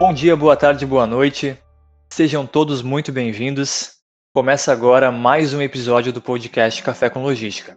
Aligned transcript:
Bom 0.00 0.14
dia, 0.14 0.34
boa 0.34 0.56
tarde, 0.56 0.86
boa 0.86 1.06
noite. 1.06 1.58
Sejam 2.08 2.46
todos 2.46 2.80
muito 2.80 3.12
bem-vindos. 3.12 3.96
Começa 4.32 4.72
agora 4.72 5.12
mais 5.12 5.52
um 5.52 5.60
episódio 5.60 6.10
do 6.10 6.22
podcast 6.22 6.82
Café 6.82 7.10
com 7.10 7.22
Logística. 7.22 7.76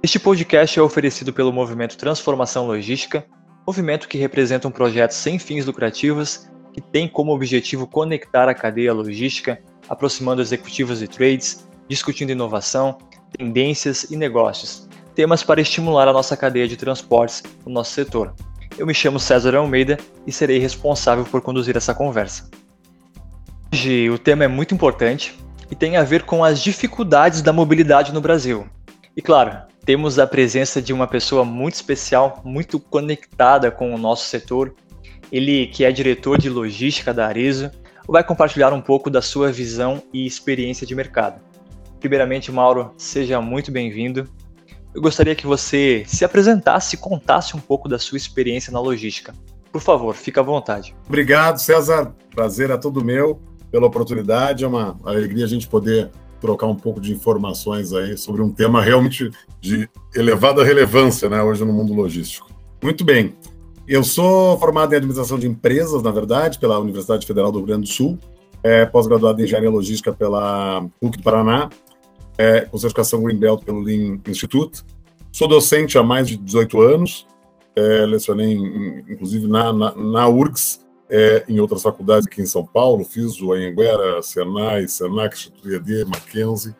Este 0.00 0.20
podcast 0.20 0.78
é 0.78 0.82
oferecido 0.82 1.32
pelo 1.32 1.52
Movimento 1.52 1.98
Transformação 1.98 2.64
Logística, 2.64 3.26
movimento 3.66 4.06
que 4.06 4.16
representa 4.16 4.68
um 4.68 4.70
projeto 4.70 5.10
sem 5.10 5.36
fins 5.36 5.66
lucrativos 5.66 6.48
que 6.72 6.80
tem 6.80 7.08
como 7.08 7.34
objetivo 7.34 7.88
conectar 7.88 8.48
a 8.48 8.54
cadeia 8.54 8.94
logística, 8.94 9.60
aproximando 9.88 10.40
executivos 10.40 11.02
e 11.02 11.08
trades, 11.08 11.68
discutindo 11.88 12.30
inovação, 12.30 12.98
tendências 13.36 14.04
e 14.12 14.16
negócios, 14.16 14.88
temas 15.12 15.42
para 15.42 15.60
estimular 15.60 16.06
a 16.06 16.12
nossa 16.12 16.36
cadeia 16.36 16.68
de 16.68 16.76
transportes 16.76 17.42
no 17.66 17.72
nosso 17.72 17.90
setor. 17.90 18.32
Eu 18.76 18.86
me 18.86 18.94
chamo 18.94 19.20
César 19.20 19.54
Almeida 19.54 19.96
e 20.26 20.32
serei 20.32 20.58
responsável 20.58 21.24
por 21.24 21.40
conduzir 21.40 21.76
essa 21.76 21.94
conversa. 21.94 22.50
Hoje 23.72 24.10
o 24.10 24.18
tema 24.18 24.44
é 24.44 24.48
muito 24.48 24.74
importante 24.74 25.38
e 25.70 25.76
tem 25.76 25.96
a 25.96 26.02
ver 26.02 26.24
com 26.24 26.42
as 26.42 26.60
dificuldades 26.60 27.40
da 27.40 27.52
mobilidade 27.52 28.12
no 28.12 28.20
Brasil. 28.20 28.66
E 29.16 29.22
claro, 29.22 29.56
temos 29.84 30.18
a 30.18 30.26
presença 30.26 30.82
de 30.82 30.92
uma 30.92 31.06
pessoa 31.06 31.44
muito 31.44 31.74
especial, 31.74 32.42
muito 32.44 32.80
conectada 32.80 33.70
com 33.70 33.94
o 33.94 33.98
nosso 33.98 34.26
setor. 34.26 34.74
Ele, 35.30 35.68
que 35.68 35.84
é 35.84 35.92
diretor 35.92 36.36
de 36.36 36.50
logística 36.50 37.14
da 37.14 37.28
Arezo, 37.28 37.70
vai 38.08 38.24
compartilhar 38.24 38.72
um 38.72 38.80
pouco 38.80 39.08
da 39.08 39.22
sua 39.22 39.52
visão 39.52 40.02
e 40.12 40.26
experiência 40.26 40.84
de 40.84 40.96
mercado. 40.96 41.40
Primeiramente, 42.00 42.50
Mauro, 42.50 42.92
seja 42.98 43.40
muito 43.40 43.70
bem-vindo 43.70 44.28
eu 44.94 45.02
gostaria 45.02 45.34
que 45.34 45.46
você 45.46 46.04
se 46.06 46.24
apresentasse 46.24 46.94
e 46.94 46.98
contasse 46.98 47.56
um 47.56 47.60
pouco 47.60 47.88
da 47.88 47.98
sua 47.98 48.16
experiência 48.16 48.72
na 48.72 48.80
logística. 48.80 49.34
Por 49.72 49.80
favor, 49.80 50.14
fique 50.14 50.38
à 50.38 50.42
vontade. 50.42 50.94
Obrigado, 51.08 51.58
César. 51.58 52.14
Prazer 52.32 52.70
é 52.70 52.76
todo 52.76 53.04
meu 53.04 53.40
pela 53.72 53.86
oportunidade. 53.86 54.62
É 54.62 54.68
uma 54.68 54.96
alegria 55.04 55.44
a 55.44 55.48
gente 55.48 55.66
poder 55.66 56.10
trocar 56.40 56.66
um 56.66 56.76
pouco 56.76 57.00
de 57.00 57.12
informações 57.12 57.92
aí 57.92 58.16
sobre 58.16 58.40
um 58.40 58.52
tema 58.52 58.80
realmente 58.80 59.30
de 59.60 59.88
elevada 60.14 60.62
relevância 60.62 61.28
né, 61.28 61.42
hoje 61.42 61.64
no 61.64 61.72
mundo 61.72 61.92
logístico. 61.92 62.48
Muito 62.82 63.04
bem. 63.04 63.34
Eu 63.88 64.04
sou 64.04 64.56
formado 64.58 64.92
em 64.92 64.96
administração 64.96 65.38
de 65.38 65.48
empresas, 65.48 66.02
na 66.02 66.10
verdade, 66.10 66.58
pela 66.58 66.78
Universidade 66.78 67.26
Federal 67.26 67.50
do 67.50 67.58
Rio 67.58 67.66
Grande 67.66 67.82
do 67.82 67.88
Sul, 67.88 68.18
é, 68.62 68.86
pós-graduado 68.86 69.40
em 69.40 69.44
engenharia 69.44 69.70
logística 69.70 70.12
pela 70.12 70.86
PUC 71.00 71.18
do 71.18 71.22
Paraná, 71.22 71.68
é, 72.38 72.62
com 72.62 72.78
certificação 72.78 73.22
Greenbelt 73.22 73.64
pelo 73.64 73.80
Lean 73.80 74.20
Institute. 74.26 74.82
Sou 75.32 75.48
docente 75.48 75.98
há 75.98 76.02
mais 76.02 76.28
de 76.28 76.36
18 76.36 76.80
anos, 76.80 77.26
é, 77.74 78.06
lecionei 78.06 78.52
em, 78.52 79.04
inclusive 79.08 79.46
na, 79.46 79.72
na, 79.72 79.94
na 79.94 80.28
URGS, 80.28 80.84
é, 81.10 81.44
em 81.48 81.60
outras 81.60 81.82
faculdades 81.82 82.26
aqui 82.26 82.40
em 82.40 82.46
São 82.46 82.64
Paulo, 82.64 83.04
fiz 83.04 83.40
o 83.40 83.52
Anhanguera, 83.52 84.22
Senai, 84.22 84.88
Senac, 84.88 85.34
Instituto 85.36 85.70
IAD, 85.70 86.04
Mackenzie. 86.06 86.74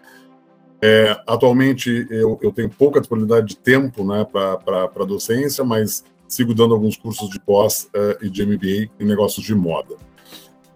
É, 0.82 1.18
atualmente 1.26 2.06
eu, 2.10 2.38
eu, 2.42 2.52
tenho 2.52 2.68
pouca 2.68 3.00
disponibilidade 3.00 3.48
de 3.48 3.56
tempo 3.56 4.04
né, 4.04 4.24
para 4.24 4.84
a 4.84 5.04
docência, 5.04 5.64
mas 5.64 6.04
sigo 6.28 6.54
dando 6.54 6.74
alguns 6.74 6.96
cursos 6.96 7.30
de 7.30 7.40
pós 7.40 7.88
uh, 7.94 8.24
e 8.24 8.28
de 8.28 8.44
MBA 8.44 8.90
em 8.98 9.06
negócios 9.06 9.44
de 9.44 9.54
moda. 9.54 9.94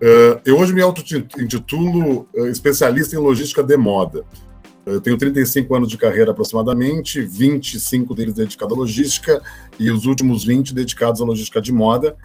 Uh, 0.01 0.41
eu 0.45 0.59
hoje 0.59 0.73
me 0.73 0.81
auto-intitulo 0.81 2.29
uh, 2.35 2.47
especialista 2.47 3.17
em 3.17 3.19
logística 3.19 3.63
de 3.63 3.77
moda. 3.77 4.25
Eu 4.89 5.01
tenho 5.03 5.19
35 5.19 5.75
anos 5.75 5.89
de 5.89 5.99
carreira 5.99 6.31
aproximadamente, 6.31 7.21
25 7.21 8.15
deles 8.15 8.35
dedicados 8.35 8.75
à 8.75 8.81
logística 8.81 9.43
e 9.79 9.91
os 9.91 10.07
últimos 10.07 10.45
20 10.45 10.75
dedicados 10.75 11.21
à 11.21 11.25
logística 11.25 11.61
de 11.61 11.73
moda. 11.73 12.17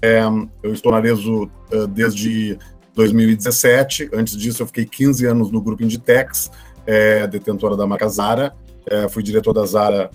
É, 0.00 0.22
eu 0.62 0.72
estou 0.72 0.90
na 0.90 0.98
Arezo 0.98 1.44
uh, 1.44 1.86
desde 1.86 2.58
2017. 2.94 4.08
Antes 4.14 4.36
disso, 4.36 4.62
eu 4.62 4.66
fiquei 4.66 4.86
15 4.86 5.26
anos 5.26 5.50
no 5.50 5.60
grupo 5.60 5.82
Inditex, 5.82 6.50
é, 6.86 7.26
detentora 7.26 7.76
da 7.76 7.86
marca 7.86 8.08
Zara. 8.08 8.54
É, 8.86 9.06
fui 9.06 9.22
diretor 9.22 9.52
da 9.52 9.66
Zara 9.66 10.10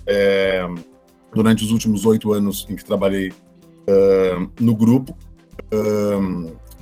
durante 1.32 1.64
os 1.64 1.70
últimos 1.70 2.04
oito 2.04 2.32
anos 2.32 2.66
em 2.68 2.74
que 2.74 2.84
trabalhei 2.84 3.32
no 4.58 4.74
grupo. 4.74 5.16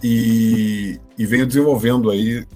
E, 0.03 0.98
e, 1.19 1.26
venho 1.26 1.47
desenvolvendo 1.47 2.10
aí 2.10 2.47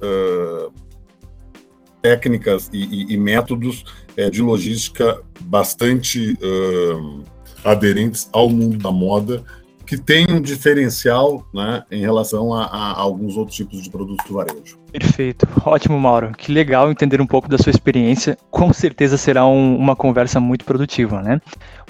técnicas 2.06 2.70
e, 2.72 2.84
e, 2.84 3.14
e 3.14 3.16
métodos 3.16 3.84
é, 4.16 4.30
de 4.30 4.40
logística 4.40 5.20
bastante 5.40 6.38
uh, 6.40 7.24
aderentes 7.64 8.30
ao 8.32 8.48
mundo 8.48 8.78
da 8.78 8.92
moda, 8.92 9.42
que 9.84 9.98
tem 9.98 10.24
um 10.30 10.40
diferencial 10.40 11.44
né, 11.52 11.82
em 11.90 12.00
relação 12.00 12.54
a, 12.54 12.64
a, 12.64 13.00
alguns 13.00 13.36
outros 13.36 13.56
tipos 13.56 13.82
de 13.82 13.90
produtos 13.90 14.24
do 14.26 14.34
varejo. 14.34 14.78
Perfeito, 14.92 15.48
ótimo, 15.64 15.98
Mauro. 15.98 16.32
Que 16.36 16.52
legal 16.52 16.90
entender 16.92 17.20
um 17.20 17.26
pouco 17.26 17.48
da 17.48 17.58
sua 17.58 17.70
experiência. 17.70 18.38
Com 18.52 18.72
certeza 18.72 19.16
será 19.16 19.44
um, 19.44 19.76
uma 19.76 19.96
conversa 19.96 20.38
muito 20.38 20.64
produtiva, 20.64 21.20
né? 21.22 21.40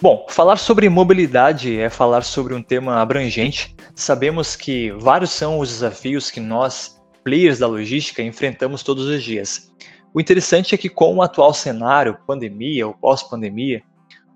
Bom, 0.00 0.27
falar 0.31 0.56
sobre 0.56 0.88
mobilidade 0.88 1.78
é 1.78 1.91
falar 1.91 2.22
sobre 2.22 2.54
um 2.54 2.62
tema 2.62 3.03
abrangente. 3.03 3.77
Sabemos 3.94 4.56
que 4.56 4.93
vários 4.93 5.31
são 5.31 5.59
os 5.59 5.69
desafios 5.69 6.31
que 6.31 6.41
nós, 6.41 6.98
players 7.22 7.59
da 7.59 7.66
logística, 7.66 8.22
enfrentamos 8.22 8.83
todos 8.83 9.06
os 9.06 9.22
dias. 9.22 9.71
O 10.16 10.21
interessante 10.21 10.75
é 10.75 10.78
que, 10.78 10.88
com 10.88 11.16
o 11.16 11.21
atual 11.21 11.53
cenário, 11.53 12.16
pandemia 12.27 12.87
ou 12.87 12.94
pós-pandemia, 12.94 13.82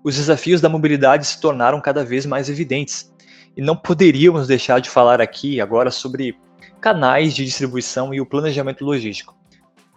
os 0.03 0.15
desafios 0.15 0.61
da 0.61 0.69
mobilidade 0.69 1.25
se 1.25 1.41
tornaram 1.41 1.81
cada 1.81 2.05
vez 2.05 2.23
mais 2.23 2.51
evidentes. 2.51 3.11
E 3.57 3.63
não 3.63 3.75
poderíamos 3.75 4.45
deixar 4.45 4.79
de 4.79 4.91
falar 4.91 5.19
aqui 5.19 5.59
agora 5.59 5.89
sobre 5.89 6.37
canais 6.79 7.33
de 7.33 7.43
distribuição 7.43 8.13
e 8.13 8.21
o 8.21 8.27
planejamento 8.27 8.85
logístico. 8.85 9.35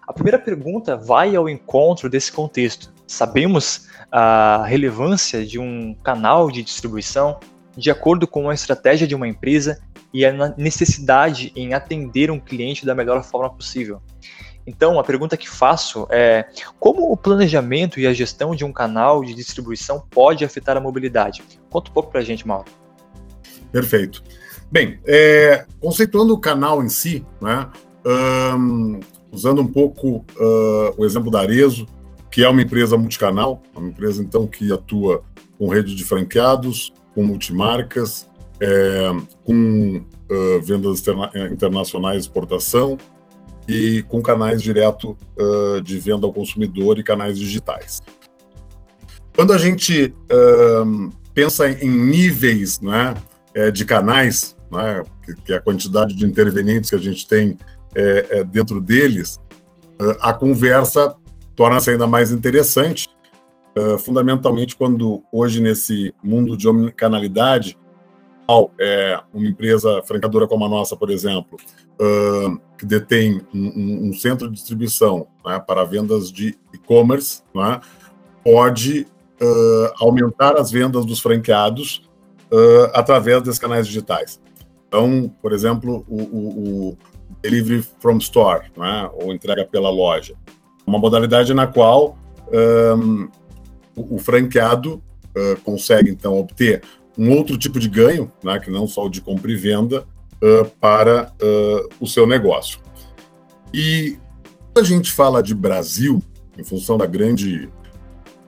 A 0.08 0.12
primeira 0.14 0.38
pergunta 0.38 0.96
vai 0.96 1.36
ao 1.36 1.50
encontro 1.50 2.08
desse 2.08 2.32
contexto. 2.32 2.90
Sabemos 3.06 3.86
a 4.10 4.64
relevância 4.66 5.44
de 5.44 5.58
um 5.58 5.94
canal 6.02 6.50
de 6.50 6.62
distribuição 6.62 7.38
de 7.76 7.90
acordo 7.90 8.26
com 8.26 8.48
a 8.48 8.54
estratégia 8.54 9.06
de 9.06 9.14
uma 9.14 9.28
empresa 9.28 9.82
e 10.14 10.24
a 10.24 10.32
necessidade 10.56 11.52
em 11.54 11.74
atender 11.74 12.30
um 12.30 12.40
cliente 12.40 12.86
da 12.86 12.94
melhor 12.94 13.22
forma 13.22 13.54
possível. 13.54 14.00
Então, 14.66 14.98
a 14.98 15.04
pergunta 15.04 15.36
que 15.36 15.48
faço 15.48 16.06
é: 16.10 16.47
como 16.78 17.12
o 17.12 17.16
planejamento 17.16 18.00
e 18.00 18.06
a 18.06 18.12
gestão 18.12 18.54
de 18.54 18.64
um 18.64 18.72
canal 18.72 19.22
de 19.22 19.34
distribuição 19.34 20.02
pode 20.10 20.44
afetar 20.44 20.76
a 20.76 20.80
mobilidade? 20.80 21.42
Conta 21.70 21.91
um 21.91 21.94
pouco 21.94 22.10
para 22.10 22.20
a 22.20 22.25
gente, 22.25 22.47
Mauro. 22.47 22.70
Perfeito. 23.70 24.22
Bem, 24.70 24.98
é, 25.06 25.66
conceituando 25.80 26.34
o 26.34 26.38
canal 26.38 26.82
em 26.82 26.88
si, 26.88 27.25
né, 27.41 27.69
um, 28.56 29.00
usando 29.30 29.60
um 29.60 29.66
pouco 29.66 30.25
uh, 30.36 30.94
o 30.96 31.04
exemplo 31.04 31.31
da 31.31 31.41
Arezo, 31.41 31.86
que 32.31 32.42
é 32.42 32.48
uma 32.48 32.62
empresa 32.62 32.96
multicanal, 32.96 33.62
uma 33.75 33.88
empresa 33.88 34.22
então 34.22 34.46
que 34.46 34.72
atua 34.72 35.22
com 35.58 35.69
rede 35.69 35.94
de 35.94 36.04
franqueados, 36.04 36.92
com 37.14 37.22
multimarcas, 37.22 38.28
é, 38.60 39.10
com 39.44 39.98
uh, 39.98 40.60
vendas 40.62 41.02
internacionais, 41.52 42.22
exportação, 42.22 42.98
e 43.69 44.02
com 44.08 44.22
canais 44.22 44.62
direto 44.62 45.16
uh, 45.38 45.80
de 45.80 45.98
venda 45.98 46.26
ao 46.26 46.32
consumidor 46.32 46.98
e 46.98 47.02
canais 47.02 47.38
digitais. 47.38 48.02
Quando 49.34 49.52
a 49.52 49.58
gente 49.58 50.14
uh, 50.30 51.10
pensa 51.32 51.69
em 51.69 51.88
níveis 51.88 52.80
né, 52.80 53.14
de 53.72 53.84
canais, 53.84 54.56
né, 54.70 55.02
que, 55.44 55.52
é 55.52 55.56
a 55.56 55.60
quantidade 55.60 56.14
de 56.14 56.25
intervenientes 56.25 56.91
que 56.91 56.97
a 56.97 57.00
gente 57.00 57.26
tem 57.26 57.56
é, 57.94 58.38
é 58.38 58.44
dentro 58.44 58.80
deles, 58.80 59.41
uh, 60.00 60.16
a 60.20 60.32
conversa 60.32 61.14
torna-se 61.56 61.91
ainda 61.91 62.06
mais 62.06 62.32
interessante, 62.32 63.08
fundamentalmente 64.04 64.76
quando 64.76 65.22
hoje 65.32 65.60
nesse 65.60 66.14
mundo 66.22 66.56
de 66.56 66.69
omnicanalidade, 66.69 67.76
é, 68.79 69.20
uma 69.32 69.46
empresa 69.46 70.02
franqueadora 70.02 70.46
como 70.46 70.64
a 70.64 70.69
nossa, 70.69 70.96
por 70.96 71.11
exemplo, 71.11 71.58
uh, 72.00 72.61
que 72.76 72.85
detém 72.85 73.41
um, 73.55 74.08
um, 74.08 74.12
centro 74.12 74.49
de 74.49 74.55
distribuição 74.55 75.26
né, 75.44 75.58
para 75.58 75.85
vendas 75.85 76.31
de 76.31 76.56
e-commerce, 76.73 77.43
né, 77.55 77.81
pode 78.43 79.06
uh, 79.41 79.93
aumentar 79.99 80.56
as 80.58 80.70
vendas 80.70 81.06
dos 81.06 81.20
franqueados 81.20 82.08
uh, 82.52 82.91
através 82.93 83.43
desses 83.43 83.58
canais 83.58 83.87
digitais. 83.87 84.41
Então, 84.88 85.32
por 85.40 85.52
exemplo, 85.52 86.05
o, 86.08 86.23
o, 86.23 86.88
o 86.90 86.99
delivery 87.43 87.82
from 88.00 88.19
store, 88.19 88.70
né, 88.76 89.11
ou 89.14 89.32
entrega 89.32 89.64
pela 89.64 89.90
loja, 89.90 90.35
uma 90.87 90.99
modalidade 90.99 91.52
na 91.55 91.67
qual 91.67 92.19
um, 92.99 93.29
o, 93.97 94.17
o 94.17 94.19
franqueado 94.19 95.02
consegue 95.64 96.11
então 96.11 96.38
obter 96.38 96.81
um 97.16 97.32
outro 97.32 97.56
tipo 97.56 97.78
de 97.78 97.88
ganho, 97.88 98.31
né, 98.43 98.58
que 98.58 98.70
não 98.70 98.87
só 98.87 99.06
o 99.06 99.08
de 99.08 99.20
compra 99.20 99.50
e 99.50 99.56
venda, 99.56 100.06
uh, 100.43 100.69
para 100.81 101.32
uh, 101.40 101.88
o 102.00 102.06
seu 102.06 102.26
negócio. 102.26 102.81
E 103.72 104.19
quando 104.72 104.84
a 104.84 104.88
gente 104.88 105.12
fala 105.12 105.43
de 105.43 105.55
Brasil, 105.55 106.22
em 106.58 106.64
função 106.64 106.96
da 106.96 107.06
grande 107.06 107.69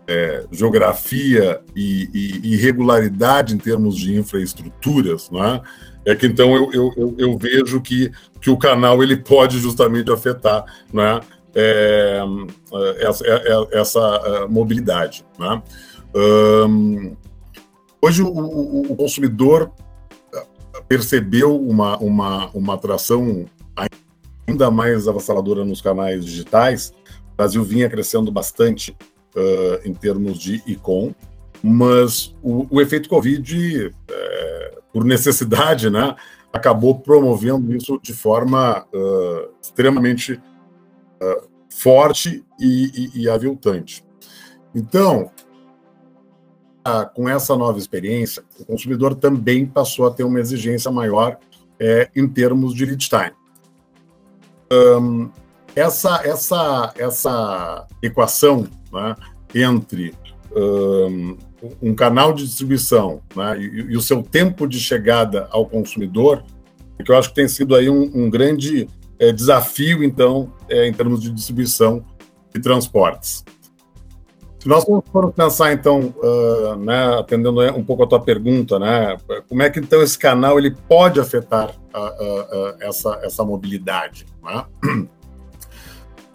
é, 0.06 0.44
geografia 0.52 1.60
e, 1.74 2.40
e, 2.44 2.56
regularidade 2.56 3.54
em 3.54 3.58
termos 3.58 3.96
de 3.96 4.16
infraestruturas, 4.16 5.30
né? 5.30 5.60
é 6.04 6.14
que 6.14 6.26
então 6.26 6.54
eu, 6.54 6.92
eu, 6.96 7.14
eu, 7.18 7.36
vejo 7.36 7.80
que, 7.80 8.12
que 8.40 8.48
o 8.48 8.56
canal 8.56 9.02
ele 9.02 9.16
pode 9.16 9.58
justamente 9.58 10.10
afetar 10.10 10.64
né? 10.92 11.20
É, 11.58 12.20
essa, 12.98 13.26
é, 13.26 13.32
é, 13.32 13.80
essa, 13.80 14.46
mobilidade. 14.48 15.24
Né? 15.38 15.62
Um, 16.14 17.16
hoje 18.02 18.22
o, 18.22 18.28
o, 18.28 18.92
o, 18.92 18.96
consumidor 18.96 19.72
percebeu 20.88 21.56
uma, 21.56 21.96
uma, 21.98 22.50
uma 22.50 22.74
atração 22.74 23.46
ainda 24.46 24.70
mais 24.70 25.08
avassaladora 25.08 25.64
nos 25.64 25.80
canais 25.80 26.24
digitais. 26.24 26.92
O 27.32 27.36
Brasil 27.36 27.62
vinha 27.64 27.90
crescendo 27.90 28.30
bastante 28.30 28.96
uh, 29.34 29.88
em 29.88 29.92
termos 29.92 30.38
de 30.38 30.62
e-com, 30.66 31.14
mas 31.62 32.34
o, 32.42 32.66
o 32.70 32.80
efeito 32.80 33.08
Covid, 33.08 33.92
é, 34.08 34.78
por 34.92 35.04
necessidade, 35.04 35.90
né, 35.90 36.14
acabou 36.52 37.00
promovendo 37.00 37.74
isso 37.74 37.98
de 38.02 38.12
forma 38.12 38.86
uh, 38.94 39.50
extremamente 39.60 40.34
uh, 40.34 41.48
forte 41.68 42.44
e, 42.58 43.10
e, 43.14 43.22
e, 43.22 43.28
aviltante. 43.28 44.04
Então, 44.74 45.30
com 47.14 47.28
essa 47.28 47.56
nova 47.56 47.78
experiência, 47.78 48.42
o 48.58 48.64
consumidor 48.64 49.14
também 49.14 49.66
passou 49.66 50.06
a 50.06 50.10
ter 50.10 50.24
uma 50.24 50.40
exigência 50.40 50.90
maior 50.90 51.38
é, 51.80 52.08
em 52.14 52.26
termos 52.28 52.74
de 52.74 52.84
lead 52.84 53.08
time. 53.08 53.32
Um, 54.72 55.30
essa, 55.74 56.22
essa, 56.24 56.94
essa 56.96 57.86
equação 58.02 58.66
né, 58.92 59.14
entre 59.54 60.14
um, 60.54 61.36
um, 61.82 61.94
canal 61.94 62.32
de 62.32 62.44
distribuição 62.44 63.20
né, 63.34 63.58
e, 63.58 63.92
e, 63.92 63.96
o 63.96 64.00
seu 64.00 64.22
tempo 64.22 64.66
de 64.66 64.80
chegada 64.80 65.48
ao 65.50 65.66
consumidor, 65.66 66.42
que 67.04 67.12
eu 67.12 67.16
acho 67.16 67.28
que 67.28 67.34
tem 67.34 67.46
sido 67.46 67.74
aí 67.74 67.90
um, 67.90 68.10
um 68.14 68.30
grande 68.30 68.88
é, 69.18 69.30
desafio, 69.32 70.02
então, 70.02 70.52
é, 70.68 70.88
em 70.88 70.92
termos 70.92 71.20
de 71.22 71.30
distribuição 71.30 72.04
e 72.54 72.60
transportes. 72.60 73.44
Se 74.66 74.70
nós 74.70 74.84
formos 74.84 75.32
pensar, 75.32 75.72
então, 75.72 76.12
uh, 76.16 76.74
né, 76.74 77.20
atendendo 77.20 77.60
um 77.76 77.84
pouco 77.84 78.02
a 78.02 78.06
tua 78.08 78.18
pergunta, 78.18 78.80
né, 78.80 79.16
como 79.48 79.62
é 79.62 79.70
que 79.70 79.78
então 79.78 80.02
esse 80.02 80.18
canal 80.18 80.58
ele 80.58 80.74
pode 80.88 81.20
afetar 81.20 81.72
essa, 82.80 83.16
essa 83.22 83.44
mobilidade? 83.44 84.26
Né? 84.42 84.64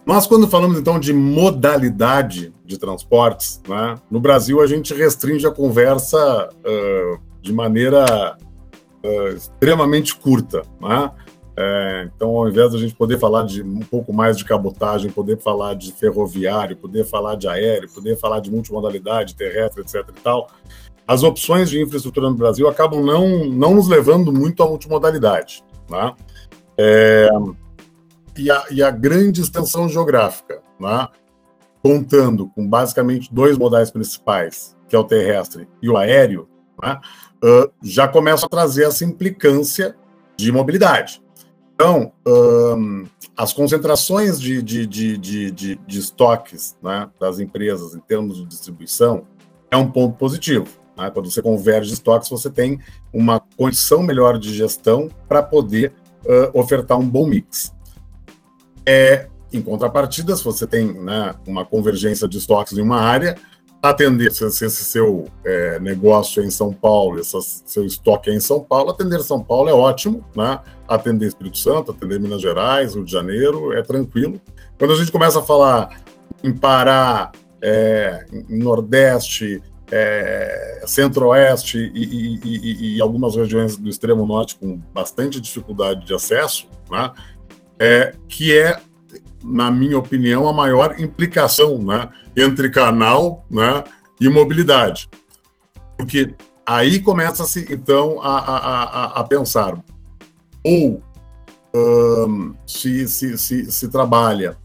Nós, 0.06 0.26
quando 0.26 0.48
falamos 0.48 0.78
então 0.78 0.98
de 0.98 1.12
modalidade 1.12 2.54
de 2.64 2.78
transportes, 2.78 3.60
né, 3.68 3.96
no 4.10 4.18
Brasil 4.18 4.62
a 4.62 4.66
gente 4.66 4.94
restringe 4.94 5.46
a 5.46 5.50
conversa 5.50 6.48
uh, 6.48 7.20
de 7.42 7.52
maneira 7.52 8.38
uh, 9.04 9.28
extremamente 9.36 10.16
curta. 10.16 10.62
Né? 10.80 11.10
É, 11.56 12.08
então, 12.14 12.30
ao 12.30 12.48
invés 12.48 12.70
de 12.70 12.76
a 12.76 12.80
gente 12.80 12.94
poder 12.94 13.18
falar 13.18 13.44
de 13.44 13.62
um 13.62 13.80
pouco 13.80 14.12
mais 14.12 14.36
de 14.36 14.44
cabotagem, 14.44 15.10
poder 15.10 15.38
falar 15.38 15.74
de 15.74 15.92
ferroviário, 15.92 16.76
poder 16.76 17.04
falar 17.04 17.36
de 17.36 17.46
aéreo, 17.46 17.90
poder 17.90 18.16
falar 18.16 18.40
de 18.40 18.50
multimodalidade 18.50 19.34
terrestre, 19.34 19.82
etc. 19.82 20.08
e 20.08 20.20
tal, 20.20 20.48
as 21.06 21.22
opções 21.22 21.68
de 21.68 21.80
infraestrutura 21.80 22.30
no 22.30 22.36
Brasil 22.36 22.68
acabam 22.68 23.04
não, 23.04 23.44
não 23.46 23.74
nos 23.74 23.86
levando 23.86 24.32
muito 24.32 24.62
à 24.62 24.66
multimodalidade. 24.66 25.62
Né? 25.90 26.14
É, 26.78 27.28
e 28.36 28.50
a, 28.50 28.64
e 28.70 28.82
a 28.82 28.90
grande 28.90 29.42
extensão 29.42 29.88
geográfica, 29.88 30.62
né? 30.80 31.08
contando 31.82 32.48
com 32.48 32.66
basicamente 32.66 33.32
dois 33.32 33.58
modais 33.58 33.90
principais, 33.90 34.76
que 34.88 34.96
é 34.96 34.98
o 34.98 35.04
terrestre 35.04 35.68
e 35.82 35.90
o 35.90 35.96
aéreo, 35.96 36.48
né? 36.82 36.98
uh, 37.44 37.70
já 37.82 38.08
começa 38.08 38.46
a 38.46 38.48
trazer 38.48 38.84
essa 38.84 39.04
implicância 39.04 39.96
de 40.36 40.50
mobilidade. 40.50 41.21
Então, 41.74 42.12
um, 42.26 43.04
as 43.36 43.52
concentrações 43.52 44.40
de, 44.40 44.62
de, 44.62 44.86
de, 44.86 45.50
de, 45.50 45.78
estoques 45.98 46.76
né, 46.82 47.08
das 47.18 47.38
empresas 47.38 47.94
em 47.94 48.00
termos 48.00 48.36
de 48.36 48.46
distribuição 48.46 49.26
é 49.70 49.76
um 49.76 49.90
ponto 49.90 50.16
positivo. 50.16 50.68
Né? 50.96 51.10
Quando 51.10 51.30
você 51.30 51.42
converge 51.42 51.92
estoques, 51.92 52.28
você 52.28 52.50
tem 52.50 52.78
uma 53.12 53.40
condição 53.56 54.02
melhor 54.02 54.38
de 54.38 54.54
gestão 54.54 55.08
para 55.28 55.42
poder 55.42 55.92
uh, 56.24 56.58
ofertar 56.58 56.98
um 56.98 57.08
bom 57.08 57.26
mix. 57.26 57.74
É, 58.86 59.28
em 59.52 59.60
contrapartida, 59.60 60.36
se 60.36 60.44
você 60.44 60.66
tem 60.66 60.92
né, 60.92 61.34
uma 61.46 61.64
convergência 61.64 62.28
de 62.28 62.38
estoques 62.38 62.76
em 62.76 62.82
uma 62.82 63.00
área, 63.00 63.36
atender, 63.82 64.32
se, 64.32 64.44
esse 64.44 64.84
seu 64.84 65.26
é, 65.44 65.80
negócio 65.80 66.40
é 66.40 66.46
em 66.46 66.50
São 66.50 66.72
Paulo, 66.72 67.18
esse 67.18 67.36
seu 67.66 67.84
estoque 67.84 68.30
é 68.30 68.34
em 68.34 68.38
São 68.38 68.60
Paulo, 68.60 68.90
atender 68.90 69.20
São 69.22 69.42
Paulo 69.42 69.68
é 69.68 69.74
ótimo, 69.74 70.24
né? 70.36 70.60
atender 70.86 71.26
Espírito 71.26 71.58
Santo, 71.58 71.90
atender 71.90 72.20
Minas 72.20 72.40
Gerais, 72.40 72.94
Rio 72.94 73.04
de 73.04 73.10
Janeiro, 73.10 73.72
é 73.72 73.82
tranquilo. 73.82 74.40
Quando 74.78 74.92
a 74.92 74.96
gente 74.96 75.10
começa 75.10 75.40
a 75.40 75.42
falar 75.42 76.00
em 76.44 76.52
Pará, 76.52 77.32
é, 77.60 78.24
em 78.48 78.58
Nordeste, 78.58 79.60
é, 79.90 80.84
Centro-Oeste 80.86 81.78
e, 81.94 82.04
e, 82.04 82.40
e, 82.44 82.96
e, 82.96 83.00
algumas 83.02 83.36
regiões 83.36 83.76
do 83.76 83.88
extremo 83.88 84.24
norte 84.24 84.56
com 84.56 84.78
bastante 84.94 85.40
dificuldade 85.40 86.06
de 86.06 86.14
acesso, 86.14 86.66
né? 86.90 87.12
é, 87.78 88.14
que 88.28 88.56
é, 88.56 88.80
na 89.42 89.70
minha 89.70 89.98
opinião, 89.98 90.48
a 90.48 90.52
maior 90.52 90.98
implicação 91.00 91.78
né, 91.78 92.08
entre 92.36 92.70
canal 92.70 93.44
né, 93.50 93.84
e 94.20 94.28
mobilidade. 94.28 95.08
Porque 95.96 96.34
aí 96.66 97.00
começa-se, 97.00 97.66
então, 97.72 98.20
a, 98.22 98.38
a, 98.38 98.82
a, 98.82 99.04
a 99.20 99.24
pensar 99.24 99.82
ou 100.64 101.02
um, 101.74 102.54
se, 102.66 103.08
se, 103.08 103.38
se, 103.38 103.72
se, 103.72 103.88
trabalha 103.88 104.56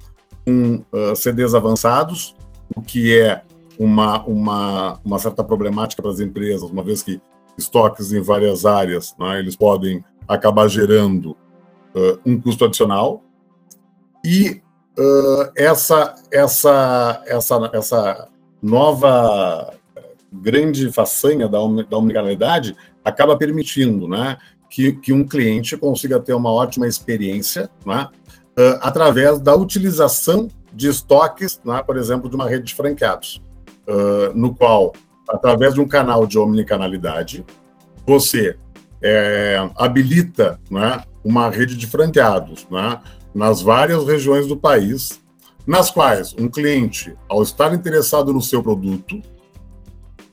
com 0.46 0.84
uh, 0.92 1.16
CDs 1.16 1.56
avançados, 1.56 2.36
o 2.76 2.82
que 2.82 3.18
é 3.18 3.42
uma, 3.80 4.24
uma, 4.26 5.00
uma 5.04 5.20
certa 5.20 5.44
problemática 5.44 6.02
para 6.02 6.12
as 6.12 6.20
empresas, 6.20 6.70
uma 6.70 6.84
vez 6.84 7.02
que 7.02 7.22
estoques 7.58 8.12
em 8.12 8.22
várias 8.22 8.66
áreas, 8.66 9.16
né, 9.18 9.40
eles 9.40 9.56
podem 9.56 10.04
acabar 10.28 10.68
gerando 10.68 11.32
uh, 11.32 12.20
um 12.26 12.40
custo 12.40 12.66
adicional 12.66 13.24
e 14.24 14.62
uh, 14.98 15.52
essa, 15.56 16.16
essa, 16.32 17.24
essa, 17.26 17.70
essa 17.74 18.28
nova 18.62 19.74
grande 20.32 20.92
façanha 20.92 21.48
da, 21.48 21.60
da 21.90 21.98
omnicanalidade 21.98 22.76
acaba 23.04 23.38
permitindo 23.38 24.08
né, 24.08 24.38
que, 24.70 24.94
que 24.94 25.14
um 25.14 25.26
cliente 25.26 25.78
consiga 25.78 26.20
ter 26.20 26.34
uma 26.34 26.52
ótima 26.52 26.88
experiência 26.88 27.70
né, 27.86 28.08
uh, 28.58 28.80
através 28.82 29.40
da 29.40 29.56
utilização 29.56 30.48
de 30.74 30.90
estoques, 30.90 31.62
né, 31.64 31.82
por 31.84 31.98
exemplo, 31.98 32.30
de 32.30 32.36
uma 32.36 32.48
rede 32.48 32.66
de 32.66 32.76
franqueados, 32.76 33.42
uh, 33.88 34.34
no 34.36 34.54
qual, 34.54 34.94
através 35.30 35.74
de 35.74 35.82
um 35.82 35.88
canal 35.88 36.28
de 36.28 36.38
omnicanalidade, 36.38 37.46
você 38.06 38.58
é, 39.02 39.70
habilita 39.76 40.60
né, 40.70 41.04
uma 41.24 41.50
rede 41.50 41.76
de 41.76 41.86
franqueados 41.88 42.68
né, 42.70 43.00
nas 43.38 43.62
várias 43.62 44.04
regiões 44.04 44.48
do 44.48 44.58
país, 44.58 45.22
nas 45.68 45.92
quais 45.92 46.34
um 46.40 46.50
cliente, 46.50 47.16
ao 47.30 47.44
estar 47.44 47.72
interessado 47.72 48.34
no 48.34 48.42
seu 48.42 48.64
produto, 48.64 49.22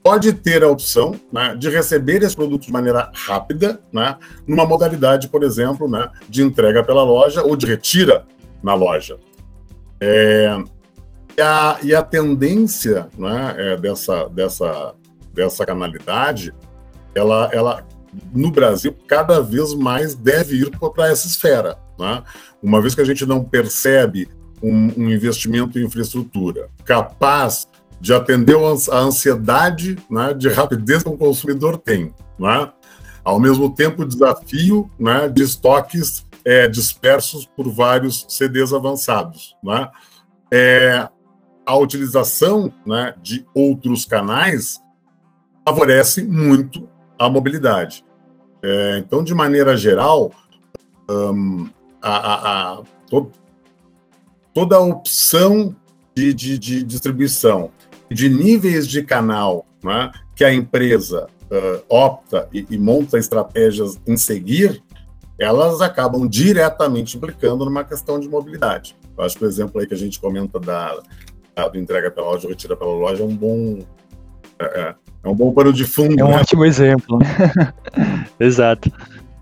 pode 0.03 0.33
ter 0.33 0.65
a 0.65 0.69
opção 0.69 1.15
né, 1.31 1.55
de 1.55 1.69
receber 1.69 2.23
esse 2.23 2.35
produto 2.35 2.63
de 2.63 2.73
maneira 2.73 3.13
rápida, 3.15 3.79
né, 3.93 4.17
numa 4.47 4.65
modalidade, 4.65 5.29
por 5.29 5.43
exemplo, 5.43 5.87
né, 5.87 6.11
de 6.31 6.43
entrega 6.43 6.83
pela 6.83 7.05
loja 7.05 7.43
ou 7.43 7.55
de 7.57 7.67
retira 7.67 8.25
na 8.63 8.73
loja. 8.73 9.19
É, 10.01 10.57
e, 11.37 11.43
a, 11.43 11.79
e, 11.83 11.95
a, 11.95 12.03
tendência 12.03 13.09
né, 13.19 13.55
é, 13.59 13.77
dessa, 13.77 14.31
dessa, 14.31 14.95
dessa 15.31 15.67
canalidade, 15.67 16.55
ela, 17.15 17.51
ela 17.53 17.87
no 18.33 18.51
Brasil, 18.51 18.97
cada 19.07 19.41
vez 19.41 19.75
mais 19.75 20.15
deve 20.15 20.57
ir 20.57 20.71
para 20.79 21.09
essa 21.09 21.27
esfera. 21.27 21.79
Né? 21.99 22.23
Uma 22.63 22.81
vez 22.81 22.95
que 22.95 23.01
a 23.01 23.05
gente 23.05 23.25
não 23.27 23.45
percebe 23.45 24.29
um, 24.63 24.93
um 24.97 25.11
investimento 25.11 25.79
em 25.79 25.85
infraestrutura 25.85 26.69
capaz 26.85 27.69
de 28.01 28.13
atender 28.13 28.57
a 28.91 28.99
ansiedade 28.99 29.97
né, 30.11 30.35
de 30.35 30.49
rapidez 30.49 31.03
que 31.03 31.09
o 31.09 31.17
consumidor 31.17 31.79
tem, 31.79 32.13
né? 32.39 32.71
ao 33.25 33.41
mesmo 33.41 33.75
tempo 33.75 34.03
o 34.03 34.07
desafio 34.07 34.91
né, 34.99 35.29
de 35.29 35.43
estoques 35.43 36.27
é, 36.45 36.69
dispersos 36.69 37.47
por 37.47 37.71
vários 37.71 38.27
CDs 38.29 38.73
avançados. 38.73 39.57
Né? 39.63 39.89
É, 40.53 41.09
a 41.65 41.77
utilização 41.77 42.73
né, 42.87 43.15
de 43.23 43.47
outros 43.55 44.05
canais 44.05 44.79
favorece 45.67 46.23
muito 46.23 46.87
a 47.19 47.29
mobilidade. 47.29 48.05
É, 48.63 48.99
então, 48.99 49.23
de 49.23 49.35
maneira 49.35 49.77
geral, 49.77 50.33
um, 51.09 51.69
a, 52.01 52.17
a, 52.17 52.73
a, 52.73 52.83
to, 53.09 53.31
toda 54.53 54.77
a 54.77 54.81
opção 54.81 55.75
de, 56.15 56.33
de, 56.33 56.59
de, 56.59 56.83
distribuição 56.83 57.71
de 58.11 58.29
níveis 58.29 58.87
de 58.87 59.03
canal 59.03 59.67
né, 59.83 60.11
que 60.35 60.45
a 60.45 60.53
empresa 60.53 61.27
uh, 61.51 61.85
opta 61.89 62.49
e, 62.53 62.67
e, 62.71 62.79
monta 62.79 63.19
estratégias 63.19 64.01
em 64.07 64.17
seguir, 64.17 64.83
elas 65.39 65.81
acabam 65.81 66.29
diretamente 66.29 67.17
implicando 67.17 67.65
numa 67.65 67.85
questão 67.85 68.21
de 68.21 68.29
mobilidade. 68.29 68.97
Eu 69.17 69.25
acho 69.25 69.37
que 69.37 69.45
o 69.45 69.49
exemplo 69.49 69.81
aí 69.81 69.87
que 69.87 69.95
a 69.95 69.99
gente 69.99 70.21
comenta 70.21 70.59
da, 70.61 71.03
da 71.55 71.69
do 71.69 71.79
entrega 71.79 72.11
pela 72.11 72.29
loja, 72.29 72.49
retira 72.49 72.77
pela 72.77 72.93
loja, 72.93 73.23
é 73.23 73.27
um 73.27 73.37
bom 73.37 73.81
é, 74.59 74.95
é, 75.25 75.29
um 75.29 75.35
bom 75.35 75.53
pano 75.53 75.73
de 75.73 75.85
fundo. 75.85 76.21
É 76.21 76.25
um 76.25 76.29
né? 76.29 76.37
ótimo 76.37 76.65
exemplo. 76.65 77.19
Exato. 78.39 78.93